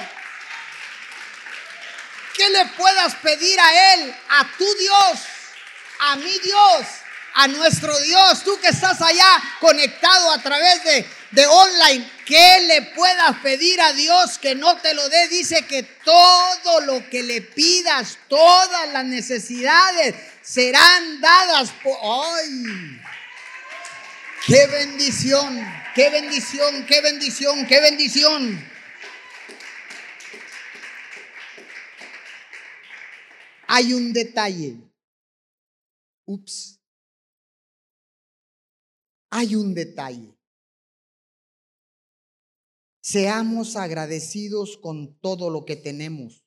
Que 2.36 2.50
le 2.50 2.66
puedas 2.78 3.16
pedir 3.16 3.60
a 3.60 3.94
Él, 3.94 4.16
a 4.30 4.58
tu 4.58 4.76
Dios, 4.76 5.20
a 6.00 6.16
mi 6.18 6.40
Dios, 6.40 6.88
a 7.34 7.48
nuestro 7.48 7.98
Dios, 8.00 8.44
tú 8.44 8.60
que 8.60 8.70
estás 8.70 9.02
allá 9.02 9.42
conectado 9.60 10.32
a 10.32 10.42
través 10.42 10.84
de 10.84 11.18
de 11.32 11.46
online, 11.46 12.10
que 12.28 12.60
le 12.68 12.82
puedas 12.94 13.38
pedir 13.38 13.80
a 13.80 13.94
Dios 13.94 14.38
que 14.38 14.54
no 14.54 14.76
te 14.82 14.94
lo 14.94 15.08
dé, 15.08 15.30
dice 15.30 15.66
que 15.66 15.84
todo 15.84 16.82
lo 16.82 17.10
que 17.10 17.24
le 17.24 17.42
pidas, 17.42 18.20
todas 18.28 18.92
las 18.92 19.06
necesidades 19.06 20.14
serán 20.42 21.22
dadas 21.22 21.72
por... 21.82 21.98
¡Ay! 22.04 23.00
Qué 24.46 24.68
bendición, 24.68 25.66
qué 25.96 26.10
bendición, 26.10 26.86
qué 26.86 27.02
bendición, 27.02 27.66
qué 27.66 27.80
bendición. 27.80 28.72
Hay 33.68 33.94
un 33.94 34.12
detalle. 34.12 34.76
Ups. 36.26 36.78
Hay 39.30 39.56
un 39.56 39.74
detalle. 39.74 40.37
Seamos 43.10 43.78
agradecidos 43.78 44.78
con 44.78 45.18
todo 45.22 45.50
lo 45.50 45.64
que 45.64 45.78
tenemos. 45.78 46.46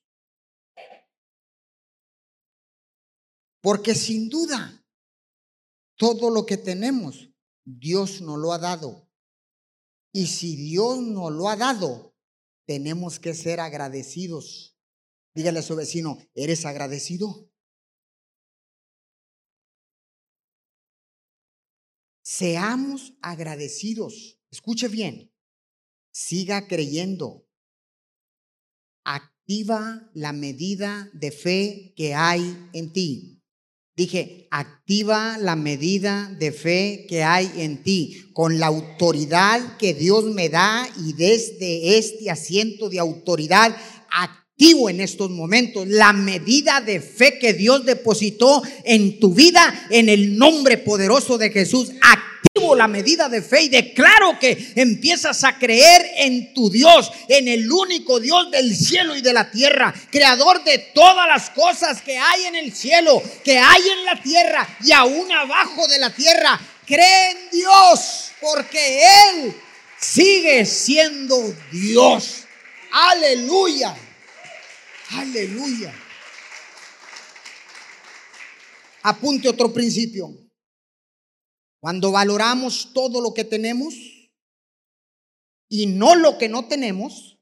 Porque 3.61 3.95
sin 3.95 4.29
duda, 4.29 4.85
todo 5.95 6.29
lo 6.29 6.45
que 6.45 6.57
tenemos 6.57 7.31
Dios 7.65 8.21
nos 8.21 8.37
lo 8.37 8.53
ha 8.53 8.59
dado. 8.59 9.09
Y 10.13 10.27
si 10.27 10.55
Dios 10.55 10.99
nos 10.99 11.31
lo 11.31 11.49
ha 11.49 11.55
dado, 11.55 12.15
tenemos 12.67 13.19
que 13.19 13.33
ser 13.33 13.59
agradecidos. 13.59 14.77
Dígale 15.33 15.61
a 15.61 15.63
su 15.63 15.75
vecino, 15.75 16.19
¿eres 16.35 16.67
agradecido? 16.67 17.51
Seamos 22.21 23.15
agradecidos. 23.19 24.39
Escuche 24.51 24.87
bien. 24.87 25.30
Siga 26.11 26.67
creyendo. 26.67 27.47
Activa 29.03 30.09
la 30.13 30.33
medida 30.33 31.09
de 31.13 31.31
fe 31.31 31.93
que 31.95 32.13
hay 32.13 32.69
en 32.73 32.93
ti. 32.93 33.41
Dije, 33.95 34.47
activa 34.51 35.37
la 35.37 35.55
medida 35.55 36.29
de 36.39 36.51
fe 36.51 37.05
que 37.07 37.23
hay 37.23 37.51
en 37.57 37.83
ti, 37.83 38.31
con 38.33 38.59
la 38.59 38.67
autoridad 38.67 39.77
que 39.77 39.93
Dios 39.93 40.25
me 40.25 40.49
da 40.49 40.89
y 41.05 41.13
desde 41.13 41.97
este 41.97 42.31
asiento 42.31 42.89
de 42.89 42.99
autoridad 42.99 43.75
activo 44.09 44.89
en 44.89 45.01
estos 45.01 45.29
momentos 45.29 45.87
la 45.87 46.13
medida 46.13 46.81
de 46.81 47.01
fe 47.01 47.39
que 47.39 47.53
Dios 47.53 47.85
depositó 47.85 48.61
en 48.85 49.19
tu 49.19 49.33
vida 49.33 49.87
en 49.89 50.07
el 50.07 50.37
nombre 50.37 50.77
poderoso 50.77 51.37
de 51.37 51.49
Jesús 51.49 51.91
la 52.75 52.87
medida 52.87 53.27
de 53.27 53.41
fe 53.41 53.63
y 53.63 53.69
declaro 53.69 54.37
que 54.39 54.73
empiezas 54.75 55.43
a 55.43 55.57
creer 55.57 56.05
en 56.17 56.53
tu 56.53 56.69
Dios, 56.69 57.11
en 57.27 57.47
el 57.47 57.71
único 57.71 58.19
Dios 58.19 58.51
del 58.51 58.75
cielo 58.75 59.15
y 59.15 59.21
de 59.21 59.33
la 59.33 59.49
tierra, 59.49 59.93
creador 60.11 60.63
de 60.63 60.77
todas 60.93 61.27
las 61.27 61.49
cosas 61.49 62.01
que 62.01 62.17
hay 62.17 62.45
en 62.45 62.55
el 62.55 62.73
cielo, 62.73 63.21
que 63.43 63.57
hay 63.57 63.81
en 63.81 64.05
la 64.05 64.21
tierra 64.21 64.77
y 64.83 64.91
aún 64.91 65.31
abajo 65.31 65.87
de 65.87 65.99
la 65.99 66.11
tierra. 66.11 66.59
Cree 66.85 67.31
en 67.31 67.49
Dios 67.51 68.31
porque 68.39 69.03
Él 69.03 69.55
sigue 69.99 70.65
siendo 70.65 71.53
Dios. 71.71 72.43
Aleluya. 72.91 73.95
Aleluya. 75.11 75.93
Apunte 79.03 79.49
otro 79.49 79.73
principio. 79.73 80.40
Cuando 81.81 82.11
valoramos 82.11 82.93
todo 82.93 83.19
lo 83.21 83.33
que 83.33 83.43
tenemos 83.43 83.95
y 85.67 85.87
no 85.87 86.13
lo 86.15 86.37
que 86.37 86.47
no 86.47 86.67
tenemos, 86.67 87.39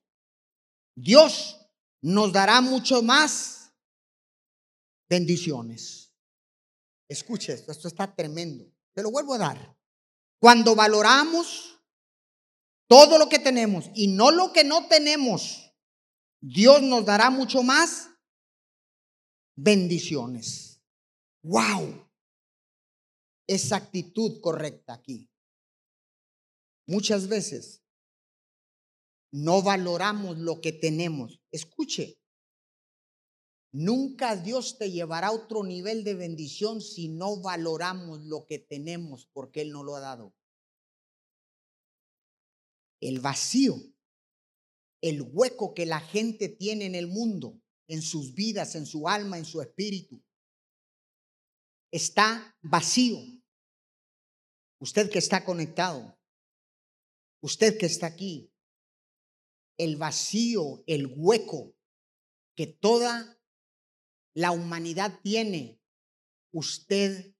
Dios 0.95 1.57
nos 2.01 2.31
dará 2.31 2.61
mucho 2.61 3.03
más 3.03 3.73
bendiciones. 5.09 6.13
Escuche 7.09 7.51
esto, 7.51 7.73
esto 7.73 7.89
está 7.89 8.15
tremendo. 8.15 8.65
Te 8.93 9.03
lo 9.03 9.11
vuelvo 9.11 9.33
a 9.33 9.39
dar. 9.39 9.77
Cuando 10.39 10.73
valoramos 10.73 11.77
todo 12.87 13.17
lo 13.17 13.27
que 13.27 13.39
tenemos 13.39 13.89
y 13.93 14.07
no 14.07 14.31
lo 14.31 14.53
que 14.53 14.63
no 14.63 14.87
tenemos, 14.87 15.73
Dios 16.39 16.81
nos 16.81 17.03
dará 17.03 17.29
mucho 17.29 17.61
más 17.61 18.09
bendiciones. 19.57 20.81
Wow 21.41 22.08
esa 23.49 23.77
actitud 23.77 24.39
correcta 24.41 24.93
aquí. 24.93 25.27
Muchas 26.85 27.27
veces 27.27 27.83
no 29.31 29.63
valoramos 29.63 30.37
lo 30.37 30.61
que 30.61 30.71
tenemos. 30.71 31.41
Escuche, 31.51 32.19
nunca 33.71 34.35
Dios 34.35 34.77
te 34.77 34.91
llevará 34.91 35.27
a 35.29 35.31
otro 35.31 35.63
nivel 35.63 36.03
de 36.03 36.13
bendición 36.13 36.79
si 36.79 37.09
no 37.09 37.41
valoramos 37.41 38.21
lo 38.21 38.45
que 38.45 38.59
tenemos 38.59 39.27
porque 39.33 39.61
Él 39.61 39.71
no 39.71 39.83
lo 39.83 39.95
ha 39.95 39.99
dado. 39.99 40.35
El 43.01 43.19
vacío, 43.19 43.77
el 45.01 45.23
hueco 45.23 45.73
que 45.73 45.87
la 45.87 46.01
gente 46.01 46.49
tiene 46.49 46.85
en 46.85 46.93
el 46.93 47.07
mundo, 47.07 47.59
en 47.87 48.03
sus 48.03 48.35
vidas, 48.35 48.75
en 48.75 48.85
su 48.85 49.07
alma, 49.07 49.39
en 49.39 49.45
su 49.45 49.59
espíritu, 49.59 50.21
está 51.91 52.55
vacío 52.61 53.38
Usted 54.79 55.09
que 55.09 55.19
está 55.19 55.43
conectado, 55.43 56.17
usted 57.41 57.77
que 57.77 57.85
está 57.85 58.07
aquí, 58.07 58.51
el 59.77 59.97
vacío, 59.97 60.83
el 60.87 61.07
hueco 61.15 61.75
que 62.55 62.67
toda 62.67 63.41
la 64.33 64.51
humanidad 64.51 65.19
tiene, 65.21 65.81
usted 66.51 67.33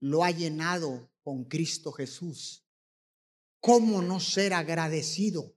lo 0.00 0.24
ha 0.24 0.30
llenado 0.30 1.10
con 1.22 1.44
Cristo 1.44 1.92
Jesús. 1.92 2.66
¿Cómo 3.60 4.02
no 4.02 4.20
ser 4.20 4.52
agradecido? 4.52 5.56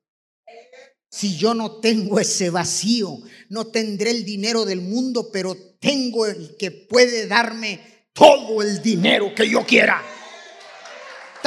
Si 1.09 1.37
yo 1.37 1.53
no 1.53 1.79
tengo 1.79 2.19
ese 2.19 2.49
vacío, 2.49 3.19
no 3.49 3.67
tendré 3.67 4.11
el 4.11 4.23
dinero 4.23 4.63
del 4.63 4.81
mundo, 4.81 5.29
pero 5.31 5.55
tengo 5.79 6.25
el 6.25 6.55
que 6.57 6.71
puede 6.71 7.27
darme 7.27 8.07
todo 8.13 8.61
el 8.61 8.81
dinero 8.81 9.33
que 9.35 9.49
yo 9.49 9.65
quiera. 9.65 10.16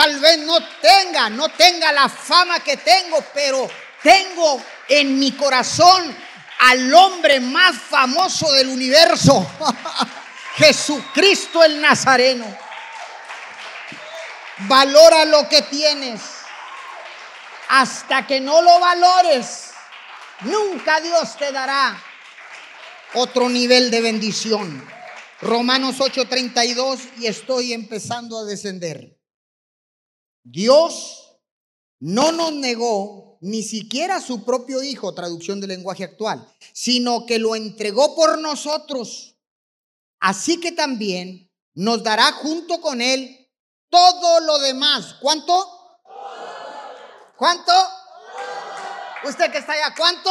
Tal 0.00 0.18
vez 0.18 0.38
no 0.38 0.58
tenga, 0.80 1.28
no 1.28 1.50
tenga 1.50 1.92
la 1.92 2.08
fama 2.08 2.60
que 2.60 2.78
tengo, 2.78 3.22
pero 3.34 3.68
tengo 4.02 4.58
en 4.88 5.18
mi 5.18 5.32
corazón 5.32 6.16
al 6.60 6.94
hombre 6.94 7.38
más 7.38 7.76
famoso 7.76 8.50
del 8.52 8.68
universo, 8.68 9.46
Jesucristo 10.56 11.62
el 11.62 11.82
Nazareno. 11.82 12.46
Valora 14.60 15.26
lo 15.26 15.46
que 15.50 15.60
tienes. 15.60 16.22
Hasta 17.68 18.26
que 18.26 18.40
no 18.40 18.62
lo 18.62 18.80
valores, 18.80 19.72
nunca 20.40 20.98
Dios 21.02 21.36
te 21.36 21.52
dará 21.52 22.02
otro 23.12 23.50
nivel 23.50 23.90
de 23.90 24.00
bendición. 24.00 24.82
Romanos 25.42 25.96
8:32 25.98 27.00
y 27.18 27.26
estoy 27.26 27.74
empezando 27.74 28.38
a 28.38 28.44
descender. 28.46 29.19
Dios 30.50 31.38
no 32.00 32.32
nos 32.32 32.52
negó 32.52 33.38
ni 33.40 33.62
siquiera 33.62 34.20
su 34.20 34.44
propio 34.44 34.82
Hijo, 34.82 35.14
traducción 35.14 35.60
del 35.60 35.70
lenguaje 35.70 36.02
actual, 36.02 36.44
sino 36.72 37.24
que 37.24 37.38
lo 37.38 37.54
entregó 37.54 38.16
por 38.16 38.38
nosotros. 38.38 39.36
Así 40.18 40.60
que 40.60 40.72
también 40.72 41.50
nos 41.74 42.02
dará 42.02 42.32
junto 42.32 42.80
con 42.80 43.00
Él 43.00 43.48
todo 43.88 44.40
lo 44.40 44.58
demás. 44.58 45.14
¿Cuánto? 45.20 45.54
¿Cuánto? 47.36 47.72
¿Usted 49.24 49.52
que 49.52 49.58
está 49.58 49.72
allá? 49.72 49.94
¿Cuánto? 49.96 50.30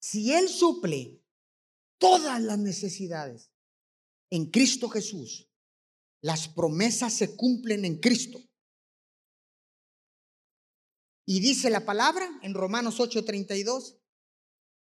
Si 0.00 0.34
Él 0.34 0.48
suple 0.48 1.22
todas 1.98 2.40
las 2.42 2.58
necesidades 2.58 3.50
en 4.30 4.50
Cristo 4.50 4.88
Jesús. 4.88 5.48
Las 6.22 6.48
promesas 6.48 7.12
se 7.12 7.36
cumplen 7.36 7.84
en 7.84 8.00
Cristo. 8.00 8.40
Y 11.26 11.40
dice 11.40 11.70
la 11.70 11.84
palabra 11.84 12.28
en 12.42 12.54
Romanos 12.54 13.00
8:32 13.00 13.98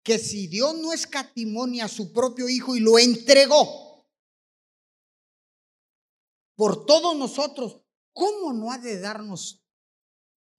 que 0.04 0.19
si 0.19 0.47
Dios 0.47 0.75
no 0.78 0.93
escatimonia 0.93 1.86
a 1.86 1.89
su 1.89 2.13
propio 2.13 2.47
Hijo 2.47 2.75
y 2.75 2.80
lo 2.80 2.99
entregó 2.99 4.08
por 6.56 6.86
todos 6.86 7.17
nosotros, 7.17 7.82
¿cómo 8.13 8.54
no 8.54 8.71
ha 8.71 8.78
de 8.78 8.99
darnos 8.99 9.64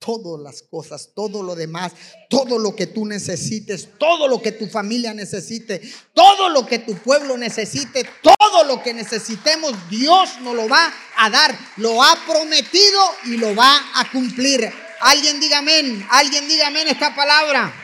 todas 0.07 0.40
las 0.40 0.62
cosas, 0.62 1.11
todo 1.14 1.42
lo 1.42 1.57
demás, 1.57 1.92
todo 2.31 2.61
lo 2.61 2.77
que 2.77 2.87
tú 2.87 3.05
necesites, 3.05 3.88
todo 3.99 4.29
lo 4.29 4.40
que 4.40 4.53
tu 4.53 4.69
familia 4.69 5.12
necesite, 5.12 5.83
todo 6.14 6.49
lo 6.49 6.64
que 6.64 6.79
tu 6.79 6.95
pueblo 6.99 7.37
necesite, 7.37 8.09
todo 8.23 8.62
lo 8.64 8.83
que 8.85 8.95
necesitemos, 8.95 9.75
Dios 9.90 10.40
nos 10.42 10.55
lo 10.55 10.69
va 10.69 10.95
a 11.16 11.29
dar, 11.29 11.59
lo 11.79 12.01
ha 12.01 12.16
prometido 12.25 13.01
y 13.25 13.37
lo 13.37 13.55
va 13.57 13.77
a 13.97 14.09
cumplir. 14.12 14.73
Alguien 15.01 15.40
diga 15.40 15.59
amén, 15.59 16.07
alguien 16.09 16.47
diga 16.47 16.69
amén 16.69 16.87
esta 16.87 17.12
palabra. 17.14 17.75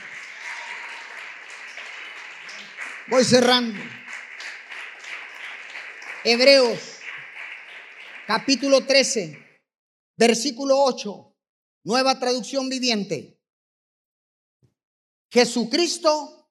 Voy 3.09 3.25
cerrando. 3.25 3.81
Hebreos, 6.23 6.79
capítulo 8.29 8.87
13, 8.87 9.61
versículo 10.17 10.79
8, 10.85 11.32
nueva 11.85 12.19
traducción 12.19 12.69
viviente. 12.69 13.39
Jesucristo 15.31 16.51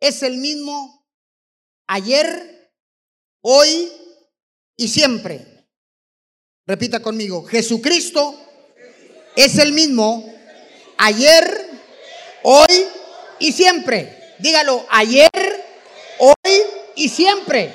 es 0.00 0.22
el 0.22 0.38
mismo 0.38 1.06
ayer, 1.86 2.72
hoy 3.40 3.92
y 4.76 4.88
siempre. 4.88 5.68
Repita 6.66 7.00
conmigo, 7.00 7.44
Jesucristo 7.44 8.34
es 9.36 9.58
el 9.58 9.72
mismo 9.72 10.34
ayer, 10.98 11.70
hoy 12.42 12.86
y 13.38 13.52
siempre. 13.52 14.34
Dígalo, 14.38 14.84
ayer, 14.90 15.30
hoy 16.18 16.52
y 16.96 17.08
siempre. 17.08 17.72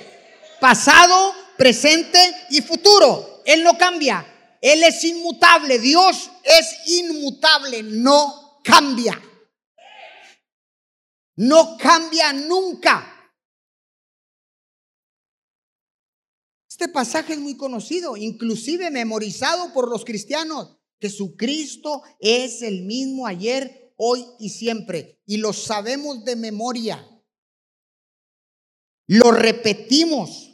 Pasado, 0.60 1.34
presente 1.58 2.20
y 2.50 2.62
futuro. 2.62 3.42
Él 3.46 3.64
no 3.64 3.78
cambia. 3.78 4.33
Él 4.64 4.82
es 4.82 5.04
inmutable. 5.04 5.78
Dios 5.78 6.32
es 6.42 6.88
inmutable. 6.88 7.84
No 7.84 8.62
cambia. 8.64 9.22
No 11.36 11.78
cambia 11.78 12.32
nunca. 12.32 13.10
Este 16.70 16.88
pasaje 16.88 17.34
es 17.34 17.40
muy 17.40 17.58
conocido, 17.58 18.16
inclusive 18.16 18.90
memorizado 18.90 19.74
por 19.74 19.90
los 19.90 20.06
cristianos. 20.06 20.78
Jesucristo 21.02 22.02
es 22.20 22.62
el 22.62 22.84
mismo 22.84 23.28
ayer, 23.28 23.94
hoy 23.98 24.26
y 24.40 24.50
siempre. 24.50 25.22
Y 25.26 25.38
lo 25.38 25.52
sabemos 25.52 26.24
de 26.24 26.38
memoria. 26.38 27.06
Lo 29.08 29.32
repetimos. 29.32 30.53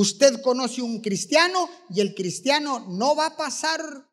Usted 0.00 0.40
conoce 0.40 0.80
un 0.80 1.02
cristiano 1.02 1.68
y 1.90 2.00
el 2.00 2.14
cristiano 2.14 2.86
no 2.88 3.14
va 3.14 3.26
a 3.26 3.36
pasar, 3.36 4.10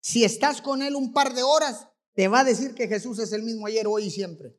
si 0.00 0.22
estás 0.22 0.62
con 0.62 0.80
él 0.80 0.94
un 0.94 1.12
par 1.12 1.34
de 1.34 1.42
horas, 1.42 1.88
te 2.14 2.28
va 2.28 2.40
a 2.40 2.44
decir 2.44 2.76
que 2.76 2.86
Jesús 2.86 3.18
es 3.18 3.32
el 3.32 3.42
mismo 3.42 3.66
ayer, 3.66 3.88
hoy 3.88 4.04
y 4.04 4.10
siempre. 4.12 4.56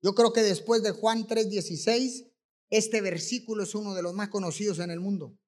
Yo 0.00 0.14
creo 0.14 0.32
que 0.32 0.40
después 0.40 0.82
de 0.82 0.92
Juan 0.92 1.26
3:16, 1.26 2.32
este 2.70 3.02
versículo 3.02 3.64
es 3.64 3.74
uno 3.74 3.92
de 3.92 4.02
los 4.02 4.14
más 4.14 4.30
conocidos 4.30 4.78
en 4.78 4.90
el 4.90 5.00
mundo. 5.00 5.38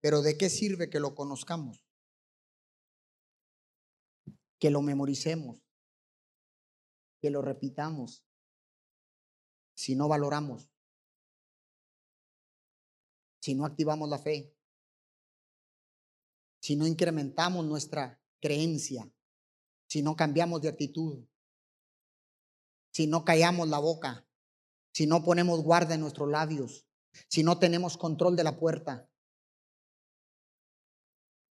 Pero 0.00 0.22
¿de 0.22 0.36
qué 0.36 0.50
sirve 0.50 0.90
que 0.90 0.98
lo 0.98 1.14
conozcamos? 1.14 1.86
Que 4.58 4.70
lo 4.70 4.82
memoricemos, 4.82 5.62
que 7.20 7.30
lo 7.30 7.42
repitamos, 7.42 8.27
si 9.78 9.94
no 9.94 10.08
valoramos, 10.08 10.68
si 13.40 13.54
no 13.54 13.64
activamos 13.64 14.08
la 14.08 14.18
fe, 14.18 14.52
si 16.60 16.74
no 16.74 16.84
incrementamos 16.84 17.64
nuestra 17.64 18.20
creencia, 18.40 19.08
si 19.86 20.02
no 20.02 20.16
cambiamos 20.16 20.62
de 20.62 20.68
actitud, 20.68 21.24
si 22.92 23.06
no 23.06 23.24
callamos 23.24 23.68
la 23.68 23.78
boca, 23.78 24.28
si 24.92 25.06
no 25.06 25.22
ponemos 25.22 25.62
guarda 25.62 25.94
en 25.94 26.00
nuestros 26.00 26.28
labios, 26.28 26.84
si 27.28 27.44
no 27.44 27.60
tenemos 27.60 27.96
control 27.96 28.34
de 28.34 28.42
la 28.42 28.58
puerta, 28.58 29.08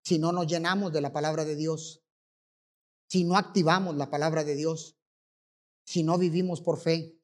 si 0.03 0.17
no 0.17 0.31
nos 0.31 0.47
llenamos 0.47 0.91
de 0.91 1.01
la 1.01 1.13
palabra 1.13 1.45
de 1.45 1.55
Dios, 1.55 2.03
si 3.07 3.23
no 3.23 3.37
activamos 3.37 3.95
la 3.95 4.09
palabra 4.09 4.43
de 4.43 4.55
Dios, 4.55 4.97
si 5.85 6.01
no 6.01 6.17
vivimos 6.17 6.59
por 6.61 6.79
fe, 6.79 7.15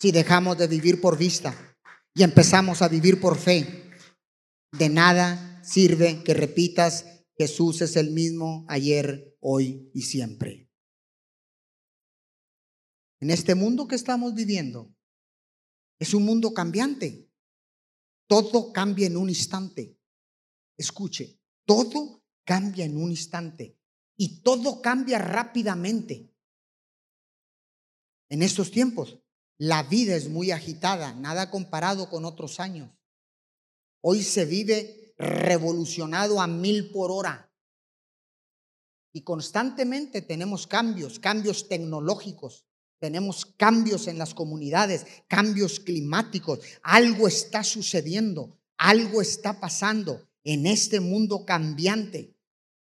si 0.00 0.12
dejamos 0.12 0.56
de 0.56 0.66
vivir 0.66 1.00
por 1.00 1.18
vista 1.18 1.76
y 2.14 2.22
empezamos 2.22 2.80
a 2.80 2.88
vivir 2.88 3.20
por 3.20 3.36
fe, 3.36 3.90
de 4.72 4.88
nada 4.88 5.62
sirve 5.62 6.24
que 6.24 6.32
repitas 6.32 7.04
Jesús 7.36 7.82
es 7.82 7.96
el 7.96 8.10
mismo 8.10 8.64
ayer, 8.68 9.36
hoy 9.40 9.90
y 9.94 10.02
siempre. 10.02 10.70
En 13.20 13.30
este 13.30 13.54
mundo 13.54 13.86
que 13.86 13.96
estamos 13.96 14.34
viviendo, 14.34 14.94
es 15.98 16.14
un 16.14 16.24
mundo 16.24 16.54
cambiante. 16.54 17.30
Todo 18.26 18.72
cambia 18.72 19.06
en 19.06 19.18
un 19.18 19.28
instante. 19.28 19.98
Escuche, 20.78 21.38
todo 21.66 22.24
cambia 22.44 22.86
en 22.86 22.96
un 22.96 23.10
instante 23.10 23.78
y 24.16 24.40
todo 24.40 24.80
cambia 24.80 25.18
rápidamente. 25.18 26.34
En 28.30 28.42
estos 28.42 28.70
tiempos, 28.70 29.18
la 29.60 29.82
vida 29.82 30.16
es 30.16 30.30
muy 30.30 30.52
agitada, 30.52 31.12
nada 31.12 31.50
comparado 31.50 32.08
con 32.08 32.24
otros 32.24 32.60
años. 32.60 32.90
Hoy 34.00 34.22
se 34.22 34.46
vive 34.46 35.12
revolucionado 35.18 36.40
a 36.40 36.46
mil 36.46 36.90
por 36.90 37.10
hora. 37.10 37.52
Y 39.12 39.20
constantemente 39.20 40.22
tenemos 40.22 40.66
cambios, 40.66 41.18
cambios 41.18 41.68
tecnológicos, 41.68 42.64
tenemos 43.00 43.44
cambios 43.44 44.06
en 44.06 44.16
las 44.16 44.32
comunidades, 44.32 45.04
cambios 45.28 45.78
climáticos. 45.78 46.60
Algo 46.82 47.28
está 47.28 47.62
sucediendo, 47.62 48.58
algo 48.78 49.20
está 49.20 49.60
pasando 49.60 50.26
en 50.42 50.66
este 50.66 51.00
mundo 51.00 51.44
cambiante, 51.44 52.34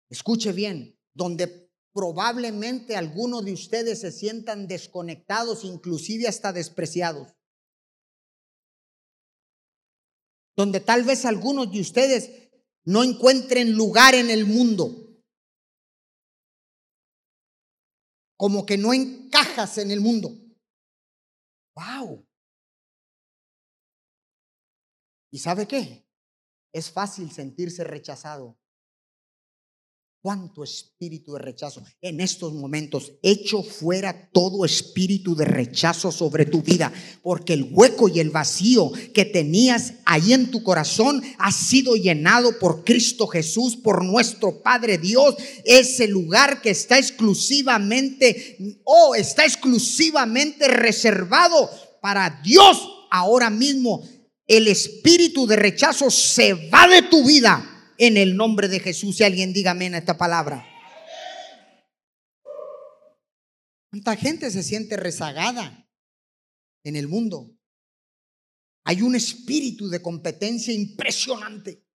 escuche 0.08 0.52
bien, 0.52 0.96
donde 1.12 1.61
probablemente 1.92 2.96
algunos 2.96 3.44
de 3.44 3.52
ustedes 3.52 4.00
se 4.00 4.12
sientan 4.12 4.66
desconectados, 4.66 5.64
inclusive 5.64 6.26
hasta 6.28 6.52
despreciados. 6.52 7.34
Donde 10.56 10.80
tal 10.80 11.04
vez 11.04 11.24
algunos 11.24 11.70
de 11.72 11.80
ustedes 11.80 12.50
no 12.84 13.02
encuentren 13.02 13.72
lugar 13.72 14.14
en 14.14 14.30
el 14.30 14.44
mundo. 14.44 15.22
Como 18.36 18.66
que 18.66 18.76
no 18.76 18.92
encajas 18.92 19.78
en 19.78 19.90
el 19.90 20.00
mundo. 20.00 20.30
¡Wow! 21.74 22.26
¿Y 25.30 25.38
sabe 25.38 25.66
qué? 25.66 26.04
es 26.72 26.90
fácil 26.90 27.30
sentirse 27.30 27.84
rechazado. 27.84 28.58
¿Cuánto 30.22 30.62
espíritu 30.62 31.32
de 31.32 31.40
rechazo? 31.40 31.82
En 32.00 32.20
estos 32.20 32.52
momentos, 32.52 33.10
echo 33.24 33.64
fuera 33.64 34.30
todo 34.32 34.64
espíritu 34.64 35.34
de 35.34 35.44
rechazo 35.44 36.12
sobre 36.12 36.46
tu 36.46 36.62
vida, 36.62 36.92
porque 37.24 37.54
el 37.54 37.70
hueco 37.72 38.08
y 38.08 38.20
el 38.20 38.30
vacío 38.30 38.92
que 39.12 39.24
tenías 39.24 39.94
ahí 40.04 40.32
en 40.32 40.52
tu 40.52 40.62
corazón 40.62 41.20
ha 41.38 41.50
sido 41.50 41.96
llenado 41.96 42.56
por 42.60 42.84
Cristo 42.84 43.26
Jesús, 43.26 43.74
por 43.74 44.04
nuestro 44.04 44.62
Padre 44.62 44.96
Dios. 44.96 45.34
Ese 45.64 46.06
lugar 46.06 46.62
que 46.62 46.70
está 46.70 46.98
exclusivamente, 46.98 48.78
oh, 48.84 49.16
está 49.16 49.44
exclusivamente 49.44 50.68
reservado 50.68 51.68
para 52.00 52.40
Dios 52.44 52.80
ahora 53.10 53.50
mismo 53.50 54.04
el 54.46 54.68
espíritu 54.68 55.48
de 55.48 55.56
rechazo 55.56 56.10
se 56.10 56.68
va 56.68 56.86
de 56.86 57.02
tu 57.02 57.24
vida 57.24 57.71
en 58.06 58.16
el 58.16 58.36
nombre 58.36 58.68
de 58.68 58.80
Jesús. 58.80 59.16
Si 59.16 59.24
alguien 59.24 59.52
diga 59.52 59.70
amén 59.70 59.94
a 59.94 59.98
esta 59.98 60.18
palabra. 60.18 60.66
¿Cuánta 63.90 64.16
gente 64.16 64.50
se 64.50 64.62
siente 64.62 64.96
rezagada 64.96 65.88
en 66.84 66.96
el 66.96 67.08
mundo? 67.08 67.56
Hay 68.84 69.02
un 69.02 69.14
espíritu 69.14 69.88
de 69.88 70.02
competencia 70.02 70.72
impresionante. 70.72 71.86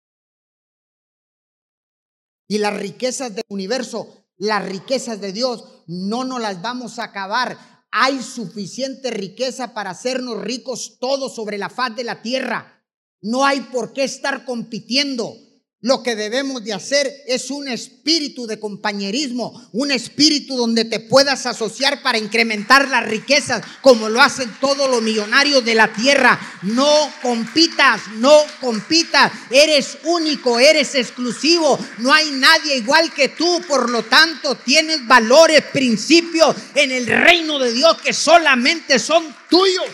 Y 2.48 2.60
las 2.60 2.78
riquezas 2.78 3.36
del 3.36 3.43
universo, 3.50 4.30
las 4.38 4.63
riquezas 4.65 5.20
de 5.20 5.34
Dios, 5.34 5.84
no 5.88 6.24
nos 6.24 6.39
las 6.39 6.62
vamos 6.62 7.00
a 7.00 7.06
acabar 7.06 7.58
hay 7.91 8.22
suficiente 8.22 9.12
riqueza 9.12 9.74
para 9.74 9.91
hacernos 9.91 10.41
ricos 10.41 10.98
todos 11.00 11.34
sobre 11.34 11.58
la 11.58 11.70
faz 11.70 11.96
de 11.96 12.04
la 12.04 12.22
tierra. 12.22 12.86
No 13.22 13.46
hay 13.46 13.62
por 13.62 13.93
qué 13.93 14.04
estar 14.04 14.46
compitiendo. 14.46 15.36
Lo 15.82 16.02
que 16.02 16.16
debemos 16.16 16.63
de 16.63 16.74
hacer 16.74 17.13
es 17.28 17.52
un 17.52 17.68
espíritu 17.68 18.48
de 18.48 18.60
compañerismo, 18.60 19.70
un 19.74 19.92
espíritu 19.92 20.58
donde 20.58 20.86
te 20.86 21.00
puedas 21.00 21.46
asociar 21.46 22.02
para 22.02 22.18
incrementar 22.18 22.88
las 22.88 23.06
riquezas, 23.06 23.63
como 23.82 24.10
lo 24.10 24.20
hacen 24.20 24.52
todos 24.60 24.90
los 24.90 25.04
millonarios 25.04 25.63
de 25.63 25.76
la 25.76 25.94
tierra. 25.94 26.40
No 26.63 27.13
compitas, 27.22 28.02
no 28.16 28.42
compitas. 28.60 29.32
Eres 29.52 30.00
único, 30.06 30.60
eres 30.60 30.96
exclusivo. 30.96 31.78
No 32.00 32.12
hay 32.12 32.32
nadie 32.32 32.78
igual 32.78 33.13
que 33.13 33.30
tú. 33.30 33.62
Por 33.68 33.92
lo 33.92 34.02
tanto, 34.02 34.56
tienes 34.56 35.06
valores, 35.06 35.62
principios 35.62 36.56
en 36.74 36.92
el 36.92 37.06
reino 37.06 37.60
de 37.60 37.72
Dios 37.72 38.02
que 38.02 38.13
solamente 38.13 38.98
son 38.98 39.24
tuyos. 39.48 39.86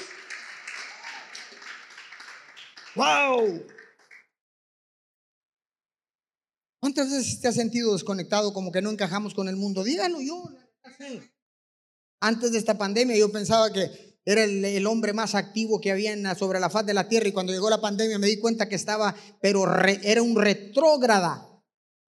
¡Wow! 2.96 3.73
¿Cuántas 6.84 7.10
veces 7.10 7.39
te 7.39 7.48
has 7.48 7.56
sentido 7.56 7.93
desconectado 7.93 8.52
como 8.52 8.69
que 8.69 8.82
no 8.82 8.91
encajamos 8.91 9.34
con 9.34 9.48
el 9.48 9.56
mundo? 9.56 9.86
Dígalo 9.86 10.19
yo. 10.19 10.43
Antes 12.19 12.52
de 12.52 12.58
esta 12.58 12.78
pandemia 12.78 13.15
yo 13.15 13.32
pensaba 13.32 13.72
que 13.72 14.19
era 14.26 14.43
el, 14.43 14.86
hombre 14.86 15.13
más 15.13 15.34
activo 15.34 15.80
que 15.80 15.93
había 15.93 16.36
sobre 16.36 16.60
la 16.60 16.69
faz 16.69 16.86
de 16.86 16.93
la 16.93 17.08
tierra 17.08 17.30
y 17.30 17.32
cuando 17.32 17.54
llegó 17.54 17.69
la 17.69 17.80
pandemia 17.80 18.19
me 18.19 18.28
di 18.28 18.38
cuenta 18.38 18.67
que 18.67 18.76
estaba, 18.76 19.15
pero 19.41 19.63
era 20.04 20.22
un 20.22 20.36
retrógrada. 20.36 21.48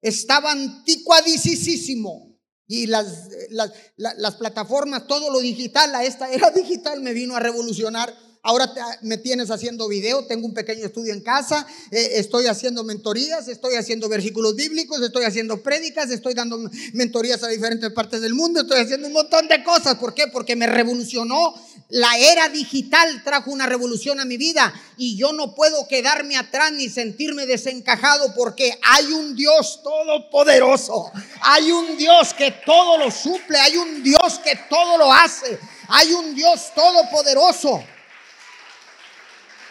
Estaba 0.01 0.51
anticuadicísimo. 0.51 2.38
Y 2.67 2.88
las, 2.88 3.29
las, 3.51 3.71
las, 3.95 4.35
plataformas, 4.35 5.07
todo 5.07 5.31
lo 5.31 5.39
digital, 5.39 5.95
a 5.95 6.03
esta 6.03 6.29
era 6.29 6.51
digital 6.51 6.99
me 6.99 7.13
vino 7.13 7.38
a 7.38 7.39
revolucionar 7.39 8.13
Ahora 8.47 8.71
me 9.01 9.17
tienes 9.17 9.49
haciendo 9.49 9.88
video, 9.88 10.23
tengo 10.27 10.45
un 10.45 10.53
pequeño 10.53 10.86
estudio 10.86 11.13
en 11.13 11.21
casa, 11.21 11.65
eh, 11.89 12.10
estoy 12.17 12.45
haciendo 12.45 12.84
mentorías, 12.84 13.47
estoy 13.47 13.73
haciendo 13.73 14.08
versículos 14.08 14.55
bíblicos, 14.55 15.01
estoy 15.01 15.25
haciendo 15.25 15.63
prédicas, 15.63 16.12
estoy 16.12 16.36
dando 16.36 16.60
mentorías 16.93 17.41
a 17.41 17.47
diferentes 17.47 17.91
partes 17.91 18.21
del 18.21 18.36
mundo, 18.36 18.62
estoy 18.62 18.81
haciendo 18.81 19.08
un 19.08 19.13
montón 19.13 19.47
de 19.47 19.63
cosas. 19.63 19.95
¿Por 19.95 20.13
qué? 20.13 20.27
Porque 20.27 20.55
me 20.55 20.67
revolucionó. 20.67 21.55
La 21.89 22.19
era 22.19 22.47
digital 22.49 23.23
trajo 23.23 23.49
una 23.49 23.65
revolución 23.65 24.19
a 24.19 24.25
mi 24.25 24.38
vida 24.38 24.71
y 24.95 25.17
yo 25.17 25.34
no 25.34 25.55
puedo 25.55 25.88
quedarme 25.88 26.38
atrás 26.38 26.71
ni 26.71 26.88
sentirme 26.88 27.47
desencajado 27.47 28.31
porque 28.36 28.77
hay 28.84 29.05
un 29.08 29.36
Dios 29.36 29.81
todopoderoso, 29.84 31.12
hay 31.41 31.71
un 31.71 31.97
Dios 31.97 32.36
que 32.36 32.51
todo 32.63 32.99
lo 32.99 33.10
suple, 33.10 33.58
hay 33.58 33.77
un 33.77 34.03
Dios 34.03 34.39
que 34.43 34.55
todo 34.69 34.99
lo 34.99 35.12
hace, 35.12 35.58
hay 35.88 36.13
un 36.13 36.36
Dios 36.36 36.71
todopoderoso. 36.75 37.84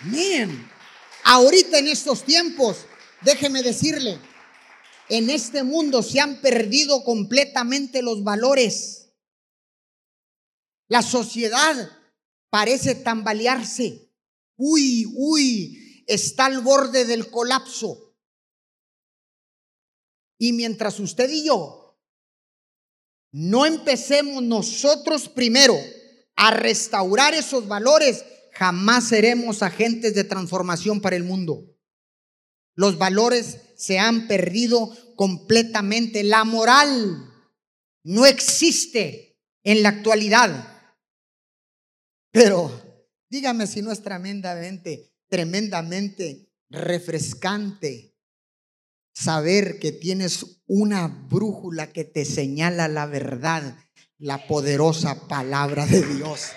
Bien, 0.05 0.71
ahorita 1.25 1.79
en 1.79 1.89
estos 1.89 2.25
tiempos, 2.25 2.87
déjeme 3.23 3.63
decirle, 3.63 4.19
en 5.09 5.31
este 5.31 5.63
mundo 5.63 6.03
se 6.03 6.21
han 6.21 6.41
perdido 6.41 7.05
completamente 7.05 8.03
los 8.03 8.23
valores. 8.23 9.11
La 10.89 11.03
sociedad 11.03 11.91
parece 12.51 12.95
tambalearse. 12.95 14.13
Uy, 14.57 15.07
uy, 15.17 16.05
está 16.07 16.47
al 16.47 16.61
borde 16.61 17.05
del 17.05 17.31
colapso. 17.31 18.17
Y 20.39 20.53
mientras 20.53 21.01
usted 21.01 21.31
y 21.31 21.47
yo 21.47 21.85
no 23.33 23.67
empecemos 23.67 24.43
nosotros 24.43 25.29
primero 25.29 25.77
a 26.37 26.53
restaurar 26.53 27.35
esos 27.35 27.67
valores, 27.67 28.25
jamás 28.55 29.09
seremos 29.09 29.63
agentes 29.63 30.15
de 30.15 30.25
transformación 30.25 31.01
para 31.01 31.17
el 31.17 31.25
mundo. 31.25 31.77
Los 32.77 32.99
valores 32.99 33.61
se 33.77 33.99
han 33.99 34.27
perdido 34.27 34.91
completamente. 35.17 36.23
La 36.25 36.45
moral 36.45 37.33
no 38.05 38.27
existe 38.27 39.41
en 39.63 39.83
la 39.83 39.91
actualidad. 39.91 40.71
Pero 42.31 42.71
dígame 43.29 43.67
si 43.67 43.83
no 43.83 43.93
es 43.93 44.03
tremendamente, 44.03 45.15
tremendamente 45.29 46.51
refrescante 46.69 48.17
saber 49.15 49.79
que 49.79 49.93
tienes 49.93 50.63
una 50.67 51.07
brújula 51.07 51.93
que 51.93 52.05
te 52.05 52.25
señala 52.25 52.89
la 52.89 53.07
verdad, 53.07 53.79
la 54.19 54.47
poderosa 54.49 55.29
palabra 55.29 55.87
de 55.87 56.03
Dios 56.03 56.51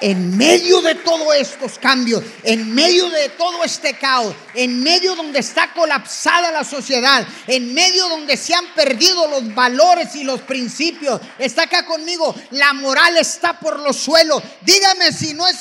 en 0.00 0.36
medio 0.36 0.80
de 0.82 0.94
todos 0.96 1.34
estos 1.36 1.78
cambios, 1.78 2.22
en 2.42 2.74
medio 2.74 3.08
de 3.10 3.28
todo 3.30 3.64
este 3.64 3.94
caos, 3.94 4.34
en 4.54 4.82
medio 4.82 5.14
donde 5.14 5.40
está 5.40 5.72
colapsada 5.72 6.50
la 6.50 6.64
sociedad, 6.64 7.26
en 7.46 7.72
medio 7.72 8.08
donde 8.08 8.36
se 8.36 8.54
han 8.54 8.66
perdido 8.74 9.28
los 9.28 9.54
valores 9.54 10.14
y 10.16 10.24
los 10.24 10.40
principios, 10.42 11.20
está 11.38 11.64
acá 11.64 11.86
conmigo, 11.86 12.34
la 12.50 12.72
moral 12.72 13.16
está 13.16 13.58
por 13.58 13.80
los 13.80 13.96
suelos. 13.96 14.42
Dígame 14.62 15.12
si 15.12 15.34
no 15.34 15.46
es 15.48 15.56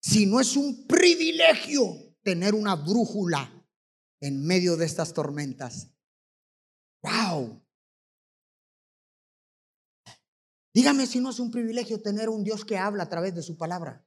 si 0.00 0.24
no 0.24 0.40
es 0.40 0.56
un 0.56 0.86
privilegio 0.86 2.16
tener 2.22 2.54
una 2.54 2.74
brújula 2.76 3.52
en 4.20 4.42
medio 4.46 4.76
de 4.76 4.86
estas 4.86 5.12
tormentas. 5.12 5.88
Wow. 7.02 7.62
Dígame 10.74 11.06
si 11.06 11.20
no 11.20 11.30
es 11.30 11.40
un 11.40 11.50
privilegio 11.50 12.00
tener 12.00 12.28
un 12.28 12.44
Dios 12.44 12.64
que 12.64 12.78
habla 12.78 13.04
a 13.04 13.08
través 13.08 13.34
de 13.34 13.42
su 13.42 13.56
palabra. 13.56 14.04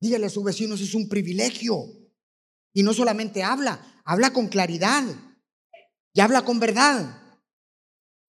Dígale 0.00 0.26
a 0.26 0.30
su 0.30 0.42
vecino 0.42 0.76
si 0.76 0.84
es 0.84 0.94
un 0.94 1.08
privilegio. 1.08 1.86
Y 2.72 2.82
no 2.82 2.92
solamente 2.92 3.42
habla, 3.42 4.02
habla 4.04 4.32
con 4.32 4.48
claridad 4.48 5.04
y 6.12 6.20
habla 6.20 6.42
con 6.42 6.58
verdad. 6.60 7.38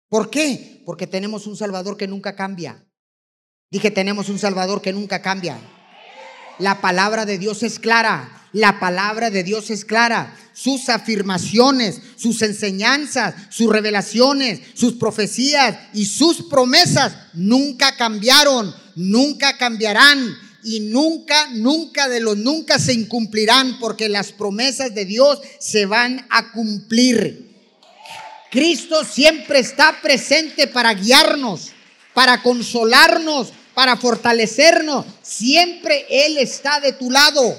¿Por 0.08 0.30
qué? 0.30 0.82
Porque 0.86 1.06
tenemos 1.06 1.46
un 1.46 1.56
Salvador 1.56 1.96
que 1.96 2.06
nunca 2.06 2.34
cambia. 2.34 2.88
Dije, 3.70 3.90
tenemos 3.90 4.28
un 4.28 4.38
Salvador 4.38 4.80
que 4.80 4.92
nunca 4.92 5.20
cambia. 5.20 5.60
La 6.58 6.80
palabra 6.80 7.24
de 7.24 7.38
Dios 7.38 7.62
es 7.62 7.78
clara. 7.78 8.34
La 8.52 8.80
palabra 8.80 9.30
de 9.30 9.44
Dios 9.44 9.70
es 9.70 9.84
clara. 9.84 10.34
Sus 10.52 10.88
afirmaciones, 10.88 12.00
sus 12.16 12.42
enseñanzas, 12.42 13.34
sus 13.50 13.70
revelaciones, 13.70 14.60
sus 14.74 14.94
profecías 14.94 15.76
y 15.94 16.06
sus 16.06 16.48
promesas 16.48 17.14
nunca 17.34 17.96
cambiaron, 17.96 18.74
nunca 18.96 19.56
cambiarán 19.56 20.36
y 20.64 20.80
nunca, 20.80 21.48
nunca 21.52 22.08
de 22.08 22.20
los 22.20 22.36
nunca 22.36 22.78
se 22.78 22.92
incumplirán 22.92 23.78
porque 23.78 24.08
las 24.08 24.32
promesas 24.32 24.94
de 24.94 25.04
Dios 25.04 25.40
se 25.60 25.86
van 25.86 26.26
a 26.30 26.50
cumplir. 26.50 27.48
Cristo 28.50 29.04
siempre 29.04 29.60
está 29.60 30.00
presente 30.02 30.66
para 30.66 30.94
guiarnos, 30.94 31.68
para 32.14 32.42
consolarnos, 32.42 33.52
para 33.78 33.96
fortalecernos. 33.96 35.06
Siempre 35.22 36.04
Él 36.10 36.38
está 36.38 36.80
de 36.80 36.94
tu 36.94 37.12
lado. 37.12 37.56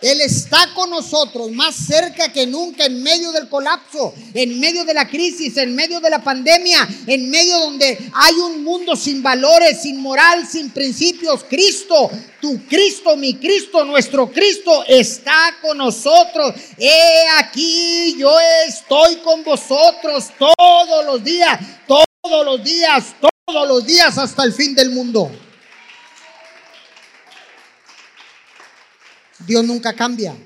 Él 0.00 0.22
está 0.22 0.72
con 0.74 0.88
nosotros 0.88 1.50
más 1.50 1.74
cerca 1.74 2.32
que 2.32 2.46
nunca 2.46 2.86
en 2.86 3.02
medio 3.02 3.30
del 3.32 3.50
colapso, 3.50 4.14
en 4.32 4.58
medio 4.58 4.86
de 4.86 4.94
la 4.94 5.06
crisis, 5.06 5.58
en 5.58 5.74
medio 5.74 6.00
de 6.00 6.08
la 6.08 6.24
pandemia, 6.24 6.88
en 7.06 7.28
medio 7.28 7.58
donde 7.58 7.98
hay 8.14 8.34
un 8.36 8.64
mundo 8.64 8.96
sin 8.96 9.22
valores, 9.22 9.82
sin 9.82 10.00
moral, 10.00 10.48
sin 10.50 10.70
principios. 10.70 11.44
Cristo, 11.44 12.10
tu 12.40 12.58
Cristo, 12.66 13.14
mi 13.14 13.34
Cristo, 13.34 13.84
nuestro 13.84 14.32
Cristo 14.32 14.86
está 14.88 15.54
con 15.60 15.76
nosotros. 15.76 16.54
He 16.78 17.28
aquí, 17.40 18.16
yo 18.18 18.34
estoy 18.66 19.16
con 19.16 19.44
vosotros 19.44 20.30
todos 20.38 21.04
los 21.04 21.22
días, 21.22 21.60
todos 21.86 22.46
los 22.46 22.64
días, 22.64 23.04
todos 23.20 23.37
los 23.52 23.86
días 23.86 24.18
hasta 24.18 24.44
el 24.44 24.52
fin 24.52 24.74
del 24.74 24.90
mundo. 24.90 25.30
Dios 29.46 29.64
nunca 29.64 29.94
cambia. 29.94 30.36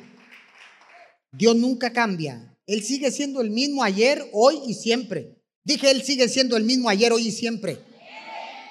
Dios 1.32 1.56
nunca 1.56 1.92
cambia. 1.92 2.56
Él 2.66 2.84
sigue 2.84 3.10
siendo 3.10 3.40
el 3.40 3.50
mismo 3.50 3.82
ayer, 3.82 4.28
hoy 4.32 4.60
y 4.66 4.74
siempre. 4.74 5.36
Dije, 5.64 5.90
Él 5.90 6.02
sigue 6.02 6.28
siendo 6.28 6.56
el 6.56 6.64
mismo 6.64 6.88
ayer, 6.88 7.12
hoy 7.12 7.28
y 7.28 7.32
siempre. 7.32 7.78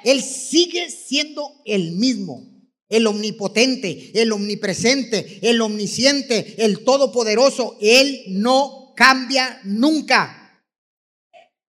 Él 0.04 0.22
sigue 0.22 0.90
siendo 0.90 1.62
el 1.66 1.92
mismo. 1.92 2.48
El 2.88 3.08
omnipotente, 3.08 4.12
el 4.22 4.32
omnipresente, 4.34 5.40
el 5.42 5.62
omnisciente, 5.62 6.56
el 6.64 6.84
todopoderoso. 6.84 7.78
Él 7.82 8.24
no 8.28 8.94
cambia 8.96 9.62
nunca. 9.64 10.62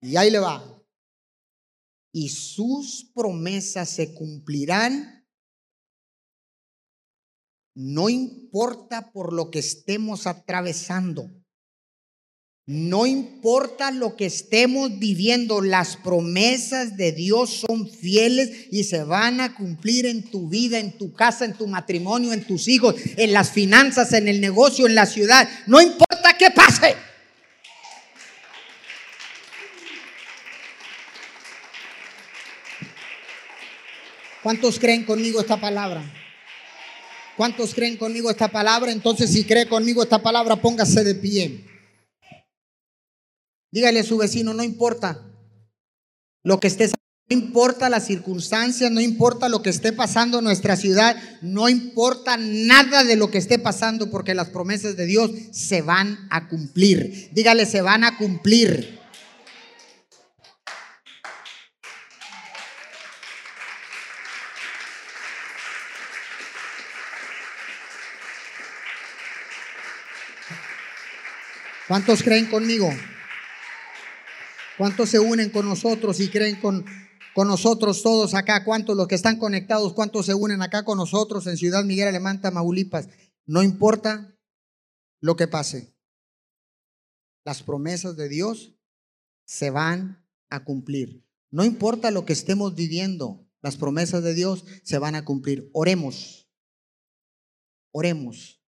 Y 0.01 0.17
ahí 0.17 0.31
le 0.31 0.41
va. 0.41 0.72
Y 2.13 2.29
sus 2.29 3.11
promesas 3.15 3.89
se 3.89 4.15
cumplirán 4.15 5.23
no 7.75 8.11
importa 8.11 9.13
por 9.13 9.33
lo 9.33 9.51
que 9.51 9.59
estemos 9.59 10.27
atravesando. 10.27 11.31
No 12.65 13.07
importa 13.07 13.91
lo 13.91 14.15
que 14.15 14.27
estemos 14.27 14.99
viviendo, 14.99 15.63
las 15.63 15.97
promesas 15.97 16.97
de 16.97 17.11
Dios 17.11 17.65
son 17.67 17.91
fieles 17.91 18.69
y 18.71 18.85
se 18.85 19.03
van 19.03 19.41
a 19.41 19.57
cumplir 19.57 20.07
en 20.07 20.23
tu 20.23 20.49
vida, 20.49 20.79
en 20.79 20.97
tu 20.97 21.13
casa, 21.13 21.45
en 21.45 21.55
tu 21.55 21.67
matrimonio, 21.67 22.33
en 22.33 22.47
tus 22.47 22.69
hijos, 22.69 22.95
en 23.17 23.33
las 23.33 23.51
finanzas, 23.51 24.13
en 24.13 24.29
el 24.29 24.41
negocio, 24.41 24.87
en 24.87 24.95
la 24.95 25.07
ciudad. 25.07 25.49
No 25.67 25.81
importa 25.81 26.37
qué 26.39 26.51
pase. 26.53 26.95
¿Cuántos 34.43 34.79
creen 34.79 35.05
conmigo 35.05 35.41
esta 35.41 35.61
palabra? 35.61 36.03
¿Cuántos 37.37 37.75
creen 37.75 37.97
conmigo 37.97 38.31
esta 38.31 38.49
palabra? 38.49 38.91
Entonces, 38.91 39.33
si 39.33 39.45
cree 39.45 39.67
conmigo 39.67 40.03
esta 40.03 40.21
palabra, 40.21 40.57
póngase 40.57 41.05
de 41.05 41.15
pie. 41.15 41.65
Dígale 43.71 44.01
a 44.01 44.05
su 44.05 44.19
vecino, 44.19 44.53
no 44.53 44.63
importa 44.63 45.27
lo 46.43 46.61
que 46.61 46.67
esté, 46.67 46.89
no 46.89 47.37
importa 47.37 47.89
las 47.89 48.07
circunstancias, 48.07 48.91
no 48.91 49.01
importa 49.01 49.49
lo 49.49 49.63
que 49.63 49.71
esté 49.71 49.93
pasando 49.93 50.39
en 50.39 50.45
nuestra 50.45 50.77
ciudad, 50.77 51.17
no 51.41 51.69
importa 51.69 52.37
nada 52.37 53.05
de 53.05 53.17
lo 53.17 53.31
que 53.31 53.39
esté 53.39 53.59
pasando, 53.59 54.11
porque 54.11 54.35
las 54.35 54.51
promesas 54.51 54.97
de 54.97 55.07
Dios 55.07 55.31
se 55.53 55.81
van 55.81 56.27
a 56.31 56.49
cumplir. 56.49 57.31
Dígale, 57.33 57.65
se 57.65 57.81
van 57.81 58.05
a 58.05 58.19
cumplir. 58.19 59.02
¿Cuántos 71.93 72.23
creen 72.23 72.47
conmigo? 72.47 72.89
¿Cuántos 74.79 75.11
se 75.11 75.19
unen 75.19 75.51
con 75.51 75.67
nosotros 75.67 76.21
y 76.21 76.31
creen 76.31 76.59
con, 76.59 76.87
con 77.35 77.49
nosotros 77.49 78.03
todos 78.03 78.33
acá? 78.33 78.65
¿Cuántos 78.65 78.97
los 78.97 79.07
que 79.07 79.15
están 79.15 79.39
conectados? 79.39 79.93
¿Cuántos 79.93 80.25
se 80.25 80.33
unen 80.33 80.63
acá 80.63 80.87
con 80.87 80.97
nosotros 80.97 81.47
en 81.47 81.59
Ciudad 81.59 81.85
Miguel 81.85 82.09
Alemán, 82.09 82.41
Tamaulipas? 82.41 83.11
No 83.45 83.63
importa 83.63 84.35
lo 85.21 85.37
que 85.37 85.49
pase. 85.49 85.95
Las 87.45 87.63
promesas 87.63 88.17
de 88.17 88.31
Dios 88.31 88.75
se 89.45 89.69
van 89.69 90.27
a 90.49 90.65
cumplir. 90.65 91.29
No 91.51 91.63
importa 91.63 92.11
lo 92.11 92.25
que 92.25 92.33
estemos 92.33 92.75
viviendo, 92.75 93.47
las 93.61 93.77
promesas 93.77 94.23
de 94.23 94.33
Dios 94.33 94.65
se 94.83 94.97
van 94.97 95.15
a 95.15 95.27
cumplir. 95.27 95.69
Oremos. 95.75 96.49
Oremos. 97.91 98.65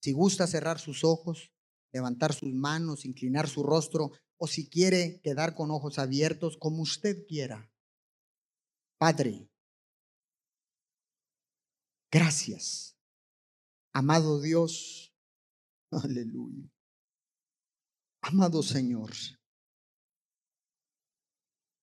Si 0.00 0.10
gusta 0.10 0.48
cerrar 0.48 0.80
sus 0.80 1.04
ojos, 1.04 1.53
levantar 1.94 2.34
sus 2.34 2.52
manos, 2.52 3.04
inclinar 3.04 3.48
su 3.48 3.62
rostro, 3.62 4.10
o 4.36 4.48
si 4.48 4.68
quiere 4.68 5.20
quedar 5.22 5.54
con 5.54 5.70
ojos 5.70 5.98
abiertos, 5.98 6.56
como 6.58 6.82
usted 6.82 7.24
quiera. 7.26 7.70
Padre, 8.98 9.48
gracias. 12.10 12.98
Amado 13.92 14.40
Dios, 14.40 15.14
aleluya. 15.92 16.68
Amado 18.22 18.62
Señor, 18.62 19.12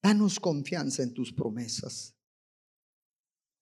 danos 0.03 0.39
confianza 0.39 1.03
en 1.03 1.13
tus 1.13 1.31
promesas. 1.31 2.17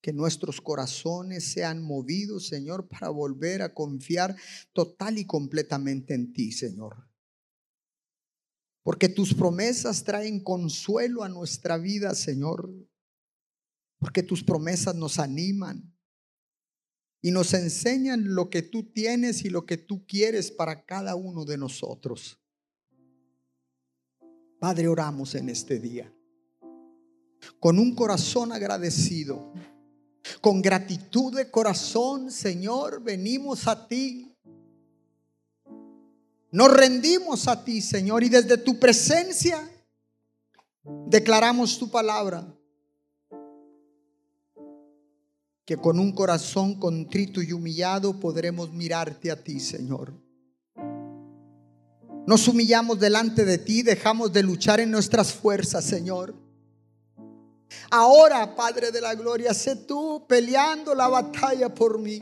Que 0.02 0.14
nuestros 0.14 0.62
corazones 0.62 1.52
sean 1.52 1.82
movidos, 1.82 2.48
Señor, 2.48 2.88
para 2.88 3.10
volver 3.10 3.62
a 3.62 3.74
confiar 3.74 4.36
total 4.74 5.18
y 5.18 5.26
completamente 5.26 6.14
en 6.14 6.32
ti, 6.32 6.52
Señor. 6.52 7.10
Porque 8.84 9.10
tus 9.10 9.34
promesas 9.34 10.04
traen 10.04 10.42
consuelo 10.42 11.24
a 11.24 11.30
nuestra 11.30 11.78
vida, 11.78 12.16
Señor. 12.16 12.74
Porque 14.00 14.24
tus 14.24 14.44
promesas 14.44 14.96
nos 14.96 15.20
animan 15.20 15.94
y 17.22 17.32
nos 17.32 17.54
enseñan 17.54 18.34
lo 18.34 18.50
que 18.50 18.62
tú 18.62 18.84
tienes 18.92 19.44
y 19.44 19.50
lo 19.50 19.66
que 19.66 19.78
tú 19.78 20.06
quieres 20.08 20.52
para 20.52 20.86
cada 20.86 21.16
uno 21.16 21.44
de 21.44 21.58
nosotros. 21.58 22.40
Padre, 24.60 24.88
oramos 24.88 25.36
en 25.36 25.50
este 25.50 25.80
día 25.80 26.14
con 27.60 27.80
un 27.80 27.96
corazón 27.96 28.52
agradecido, 28.52 29.52
con 30.42 30.62
gratitud 30.62 31.36
de 31.36 31.50
corazón, 31.50 32.32
Señor, 32.32 33.02
venimos 33.02 33.68
a 33.68 33.88
ti 33.88 34.30
nos 36.52 36.72
rendimos 36.76 37.48
a 37.48 37.64
ti, 37.64 37.82
Señor, 37.82 38.24
y 38.24 38.30
desde 38.30 38.58
tu 38.58 38.80
presencia 38.80 39.70
declaramos 41.08 41.78
tu 41.78 41.90
palabra. 41.90 42.46
Que 45.66 45.78
con 45.78 46.00
un 46.00 46.12
corazón 46.12 46.80
contrito 46.80 47.44
y 47.44 47.54
humillado 47.54 48.20
podremos 48.20 48.74
mirarte 48.74 49.30
a 49.30 49.44
ti, 49.44 49.60
Señor. 49.60 50.12
Nos 52.26 52.48
humillamos 52.48 53.00
delante 53.00 53.46
de 53.46 53.60
ti, 53.60 53.84
dejamos 53.84 54.34
de 54.34 54.42
luchar 54.42 54.80
en 54.80 54.90
nuestras 54.90 55.32
fuerzas, 55.32 55.86
Señor. 55.86 56.34
Ahora, 57.92 58.56
Padre 58.56 58.92
de 58.92 59.02
la 59.02 59.16
Gloria, 59.16 59.54
sé 59.54 59.76
tú 59.76 60.26
peleando 60.28 60.94
la 60.96 61.08
batalla 61.08 61.74
por 61.74 62.00
mí. 62.00 62.22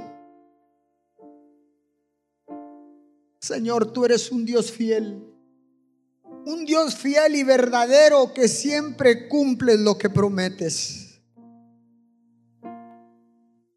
Señor, 3.39 3.91
tú 3.91 4.05
eres 4.05 4.31
un 4.31 4.45
Dios 4.45 4.71
fiel. 4.71 5.23
Un 6.45 6.65
Dios 6.65 6.95
fiel 6.95 7.35
y 7.35 7.43
verdadero 7.43 8.33
que 8.33 8.47
siempre 8.47 9.27
cumple 9.27 9.77
lo 9.77 9.97
que 9.97 10.09
prometes. 10.09 11.21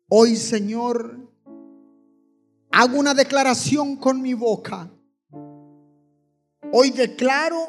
Hoy, 0.09 0.37
Señor, 0.37 1.16
hago 2.73 2.99
una 2.99 3.14
declaración 3.14 3.97
con 3.97 4.21
mi 4.23 4.35
boca. 4.35 4.91
Hoy 6.73 6.91
declaro 6.91 7.68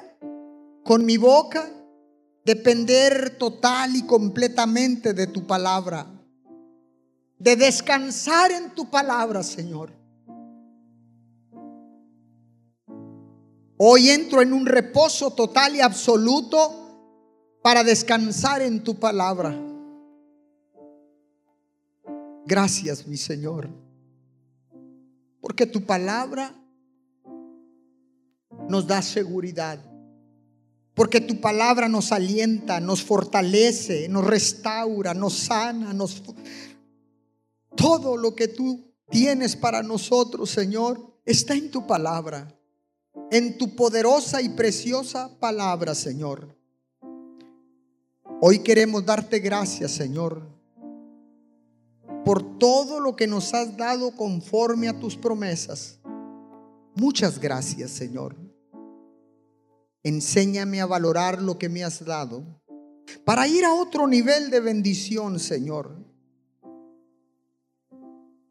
con 0.84 1.06
mi 1.06 1.18
boca 1.18 1.70
depender 2.44 3.38
total 3.38 3.96
y 3.96 4.06
completamente 4.06 5.14
de 5.14 5.28
tu 5.28 5.46
palabra. 5.46 6.08
De 7.38 7.56
descansar 7.56 8.52
en 8.52 8.76
tu 8.76 8.90
palabra, 8.90 9.44
Señor. 9.44 9.92
Hoy 13.78 14.10
entro 14.10 14.44
en 14.44 14.54
un 14.54 14.68
reposo 14.68 15.32
total 15.32 15.76
y 15.76 15.82
absoluto 15.82 16.82
para 17.64 17.84
descansar 17.84 18.62
en 18.62 18.84
tu 18.84 19.00
palabra. 19.00 19.60
Gracias, 22.46 23.08
mi 23.08 23.18
Señor, 23.18 23.70
porque 25.40 25.66
tu 25.66 25.84
palabra 25.84 26.54
nos 28.68 28.86
da 28.86 29.02
seguridad, 29.02 29.80
porque 30.94 31.22
tu 31.22 31.40
palabra 31.40 31.88
nos 31.88 32.12
alienta, 32.12 32.80
nos 32.80 33.02
fortalece, 33.04 34.08
nos 34.10 34.26
restaura, 34.26 35.14
nos 35.14 35.34
sana, 35.34 35.94
nos... 35.94 36.22
Todo 37.76 38.18
lo 38.18 38.36
que 38.36 38.48
tú 38.48 38.94
tienes 39.10 39.56
para 39.56 39.82
nosotros, 39.82 40.50
Señor, 40.50 41.18
está 41.26 41.54
en 41.54 41.72
tu 41.72 41.88
palabra 41.88 42.54
en 43.32 43.58
tu 43.58 43.76
poderosa 43.76 44.42
y 44.42 44.50
preciosa 44.50 45.30
palabra, 45.40 45.96
Señor. 45.96 46.56
Hoy 48.42 48.60
queremos 48.60 49.06
darte 49.06 49.40
gracias, 49.40 49.92
Señor, 49.92 50.42
por 52.26 52.58
todo 52.58 53.00
lo 53.00 53.16
que 53.16 53.28
nos 53.28 53.54
has 53.54 53.78
dado 53.78 54.16
conforme 54.16 54.90
a 54.90 55.00
tus 55.00 55.16
promesas. 55.16 56.00
Muchas 56.96 57.40
gracias, 57.40 57.92
Señor. 57.92 58.36
Enséñame 60.04 60.82
a 60.82 60.86
valorar 60.86 61.42
lo 61.42 61.60
que 61.60 61.70
me 61.70 61.84
has 61.84 62.04
dado 62.04 62.62
para 63.24 63.48
ir 63.48 63.66
a 63.66 63.74
otro 63.74 64.08
nivel 64.08 64.50
de 64.50 64.60
bendición, 64.60 65.40
Señor. 65.40 65.96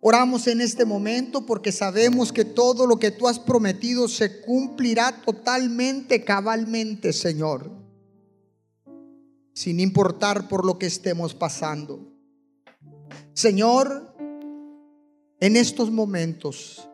Oramos 0.02 0.46
en 0.46 0.60
este 0.62 0.84
momento 0.84 1.44
porque 1.44 1.72
sabemos 1.72 2.32
que 2.32 2.44
todo 2.44 2.86
lo 2.86 2.98
que 2.98 3.10
tú 3.10 3.28
has 3.28 3.38
prometido 3.38 4.08
se 4.08 4.40
cumplirá 4.40 5.20
totalmente, 5.22 6.24
cabalmente, 6.24 7.12
Señor. 7.12 7.70
Sin 9.52 9.78
importar 9.78 10.48
por 10.48 10.64
lo 10.64 10.78
que 10.78 10.86
estemos 10.86 11.34
pasando. 11.34 12.14
Señor, 13.34 14.09
en 15.40 15.56
estos 15.56 15.90
momentos, 15.90 16.86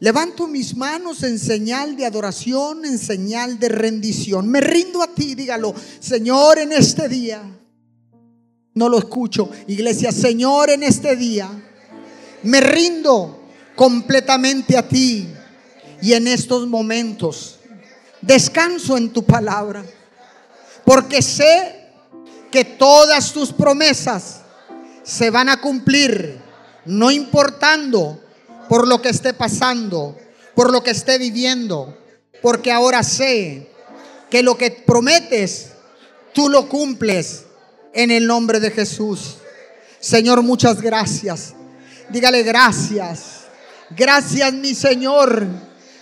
levanto 0.00 0.46
mis 0.46 0.74
manos 0.76 1.22
en 1.22 1.38
señal 1.38 1.96
de 1.96 2.06
adoración, 2.06 2.84
en 2.84 2.98
señal 2.98 3.58
de 3.58 3.68
rendición. 3.68 4.48
Me 4.48 4.60
rindo 4.60 5.02
a 5.02 5.14
ti, 5.14 5.34
dígalo, 5.34 5.74
Señor, 6.00 6.58
en 6.58 6.72
este 6.72 7.08
día. 7.08 7.42
No 8.74 8.88
lo 8.88 8.98
escucho, 8.98 9.50
iglesia, 9.68 10.10
Señor, 10.10 10.70
en 10.70 10.82
este 10.82 11.14
día 11.14 11.48
me 12.44 12.60
rindo 12.60 13.40
completamente 13.74 14.76
a 14.76 14.86
ti 14.86 15.26
y 16.00 16.12
en 16.12 16.28
estos 16.28 16.68
momentos 16.68 17.58
descanso 18.20 18.96
en 18.96 19.10
tu 19.10 19.24
palabra, 19.24 19.84
porque 20.84 21.22
sé 21.22 21.90
que 22.50 22.64
todas 22.64 23.32
tus 23.32 23.52
promesas 23.52 24.42
se 25.02 25.30
van 25.30 25.48
a 25.48 25.60
cumplir, 25.60 26.40
no 26.86 27.10
importando 27.10 28.20
por 28.68 28.86
lo 28.88 29.00
que 29.00 29.10
esté 29.10 29.34
pasando, 29.34 30.16
por 30.54 30.72
lo 30.72 30.82
que 30.82 30.90
esté 30.90 31.18
viviendo, 31.18 31.96
porque 32.42 32.72
ahora 32.72 33.02
sé 33.02 33.70
que 34.30 34.42
lo 34.42 34.56
que 34.56 34.70
prometes, 34.70 35.70
tú 36.32 36.48
lo 36.48 36.68
cumples 36.68 37.44
en 37.92 38.10
el 38.10 38.26
nombre 38.26 38.60
de 38.60 38.70
Jesús. 38.70 39.36
Señor, 40.00 40.42
muchas 40.42 40.80
gracias. 40.80 41.54
Dígale 42.10 42.42
gracias. 42.42 43.44
Gracias 43.90 44.52
mi 44.52 44.74
Señor, 44.74 45.46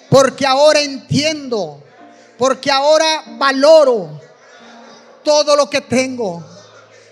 porque 0.08 0.46
ahora 0.46 0.80
entiendo, 0.80 1.82
porque 2.38 2.70
ahora 2.70 3.24
valoro 3.38 4.20
todo 5.22 5.56
lo 5.56 5.68
que 5.68 5.80
tengo. 5.80 6.44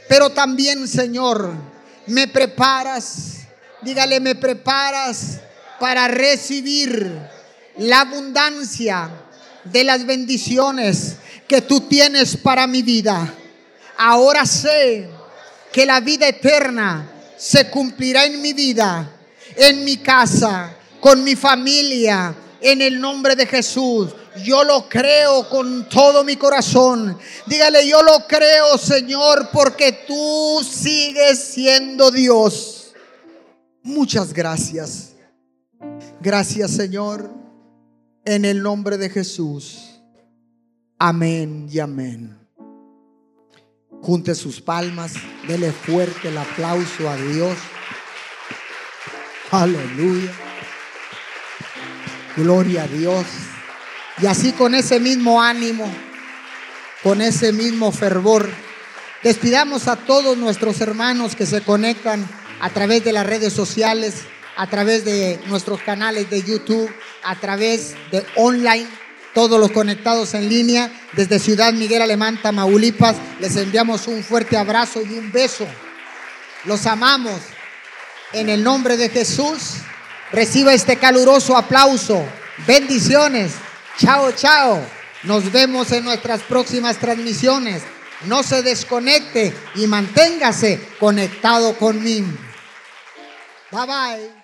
Pero 0.08 0.30
también, 0.30 0.88
Señor, 0.88 1.52
me 2.06 2.26
preparas, 2.26 3.39
dígale, 3.82 4.20
me 4.20 4.34
preparas 4.34 5.40
para 5.78 6.08
recibir 6.08 7.10
la 7.78 8.00
abundancia 8.00 9.10
de 9.64 9.84
las 9.84 10.04
bendiciones 10.04 11.16
que 11.48 11.62
tú 11.62 11.80
tienes 11.82 12.36
para 12.36 12.66
mi 12.66 12.82
vida. 12.82 13.34
Ahora 13.96 14.46
sé 14.46 15.08
que 15.72 15.86
la 15.86 16.00
vida 16.00 16.28
eterna 16.28 17.10
se 17.36 17.70
cumplirá 17.70 18.26
en 18.26 18.40
mi 18.40 18.52
vida, 18.52 19.10
en 19.56 19.84
mi 19.84 19.96
casa, 19.98 20.74
con 21.00 21.24
mi 21.24 21.34
familia, 21.36 22.34
en 22.60 22.82
el 22.82 23.00
nombre 23.00 23.34
de 23.34 23.46
Jesús. 23.46 24.10
yo 24.44 24.62
lo 24.62 24.88
creo 24.88 25.48
con 25.48 25.88
todo 25.88 26.22
mi 26.22 26.36
corazón. 26.36 27.18
Dígale, 27.46 27.86
yo 27.88 28.02
lo 28.02 28.26
creo, 28.28 28.78
Señor, 28.78 29.48
porque 29.52 30.04
tú 30.06 30.64
sigues 30.64 31.38
siendo 31.38 32.10
Dios. 32.10 32.79
Muchas 33.82 34.32
gracias. 34.32 35.14
Gracias, 36.20 36.72
Señor, 36.72 37.30
en 38.24 38.44
el 38.44 38.62
nombre 38.62 38.98
de 38.98 39.08
Jesús. 39.08 40.02
Amén 40.98 41.66
y 41.70 41.78
amén. 41.78 42.38
Junte 44.02 44.34
sus 44.34 44.60
palmas, 44.60 45.14
dele 45.48 45.72
fuerte 45.72 46.28
el 46.28 46.36
aplauso 46.36 47.08
a 47.08 47.16
Dios. 47.16 47.56
Aleluya. 49.50 50.30
Gloria 52.36 52.84
a 52.84 52.86
Dios. 52.86 53.26
Y 54.20 54.26
así 54.26 54.52
con 54.52 54.74
ese 54.74 55.00
mismo 55.00 55.40
ánimo, 55.40 55.90
con 57.02 57.22
ese 57.22 57.52
mismo 57.52 57.92
fervor, 57.92 58.48
despidamos 59.22 59.88
a 59.88 59.96
todos 59.96 60.36
nuestros 60.36 60.80
hermanos 60.82 61.34
que 61.34 61.46
se 61.46 61.62
conectan 61.62 62.26
a 62.60 62.70
través 62.70 63.04
de 63.04 63.12
las 63.12 63.26
redes 63.26 63.52
sociales, 63.52 64.22
a 64.56 64.68
través 64.68 65.04
de 65.04 65.40
nuestros 65.46 65.80
canales 65.80 66.28
de 66.28 66.42
YouTube, 66.42 66.90
a 67.22 67.36
través 67.36 67.94
de 68.10 68.24
online, 68.36 68.86
todos 69.34 69.58
los 69.60 69.70
conectados 69.70 70.34
en 70.34 70.48
línea, 70.48 70.90
desde 71.12 71.38
Ciudad 71.38 71.72
Miguel 71.72 72.02
Alemán, 72.02 72.38
Tamaulipas, 72.42 73.16
les 73.38 73.56
enviamos 73.56 74.06
un 74.06 74.22
fuerte 74.22 74.56
abrazo 74.56 75.00
y 75.02 75.14
un 75.14 75.32
beso. 75.32 75.66
Los 76.64 76.86
amamos. 76.86 77.40
En 78.32 78.48
el 78.48 78.62
nombre 78.62 78.96
de 78.96 79.08
Jesús, 79.08 79.76
reciba 80.30 80.74
este 80.74 80.96
caluroso 80.96 81.56
aplauso. 81.56 82.24
Bendiciones. 82.66 83.52
Chao, 83.98 84.32
chao. 84.32 84.80
Nos 85.22 85.50
vemos 85.50 85.90
en 85.92 86.04
nuestras 86.04 86.42
próximas 86.42 86.98
transmisiones. 86.98 87.82
No 88.26 88.42
se 88.42 88.62
desconecte 88.62 89.54
y 89.74 89.86
manténgase 89.86 90.80
conectado 90.98 91.76
conmigo. 91.78 92.28
Bye 93.70 93.86
bye. 93.86 94.39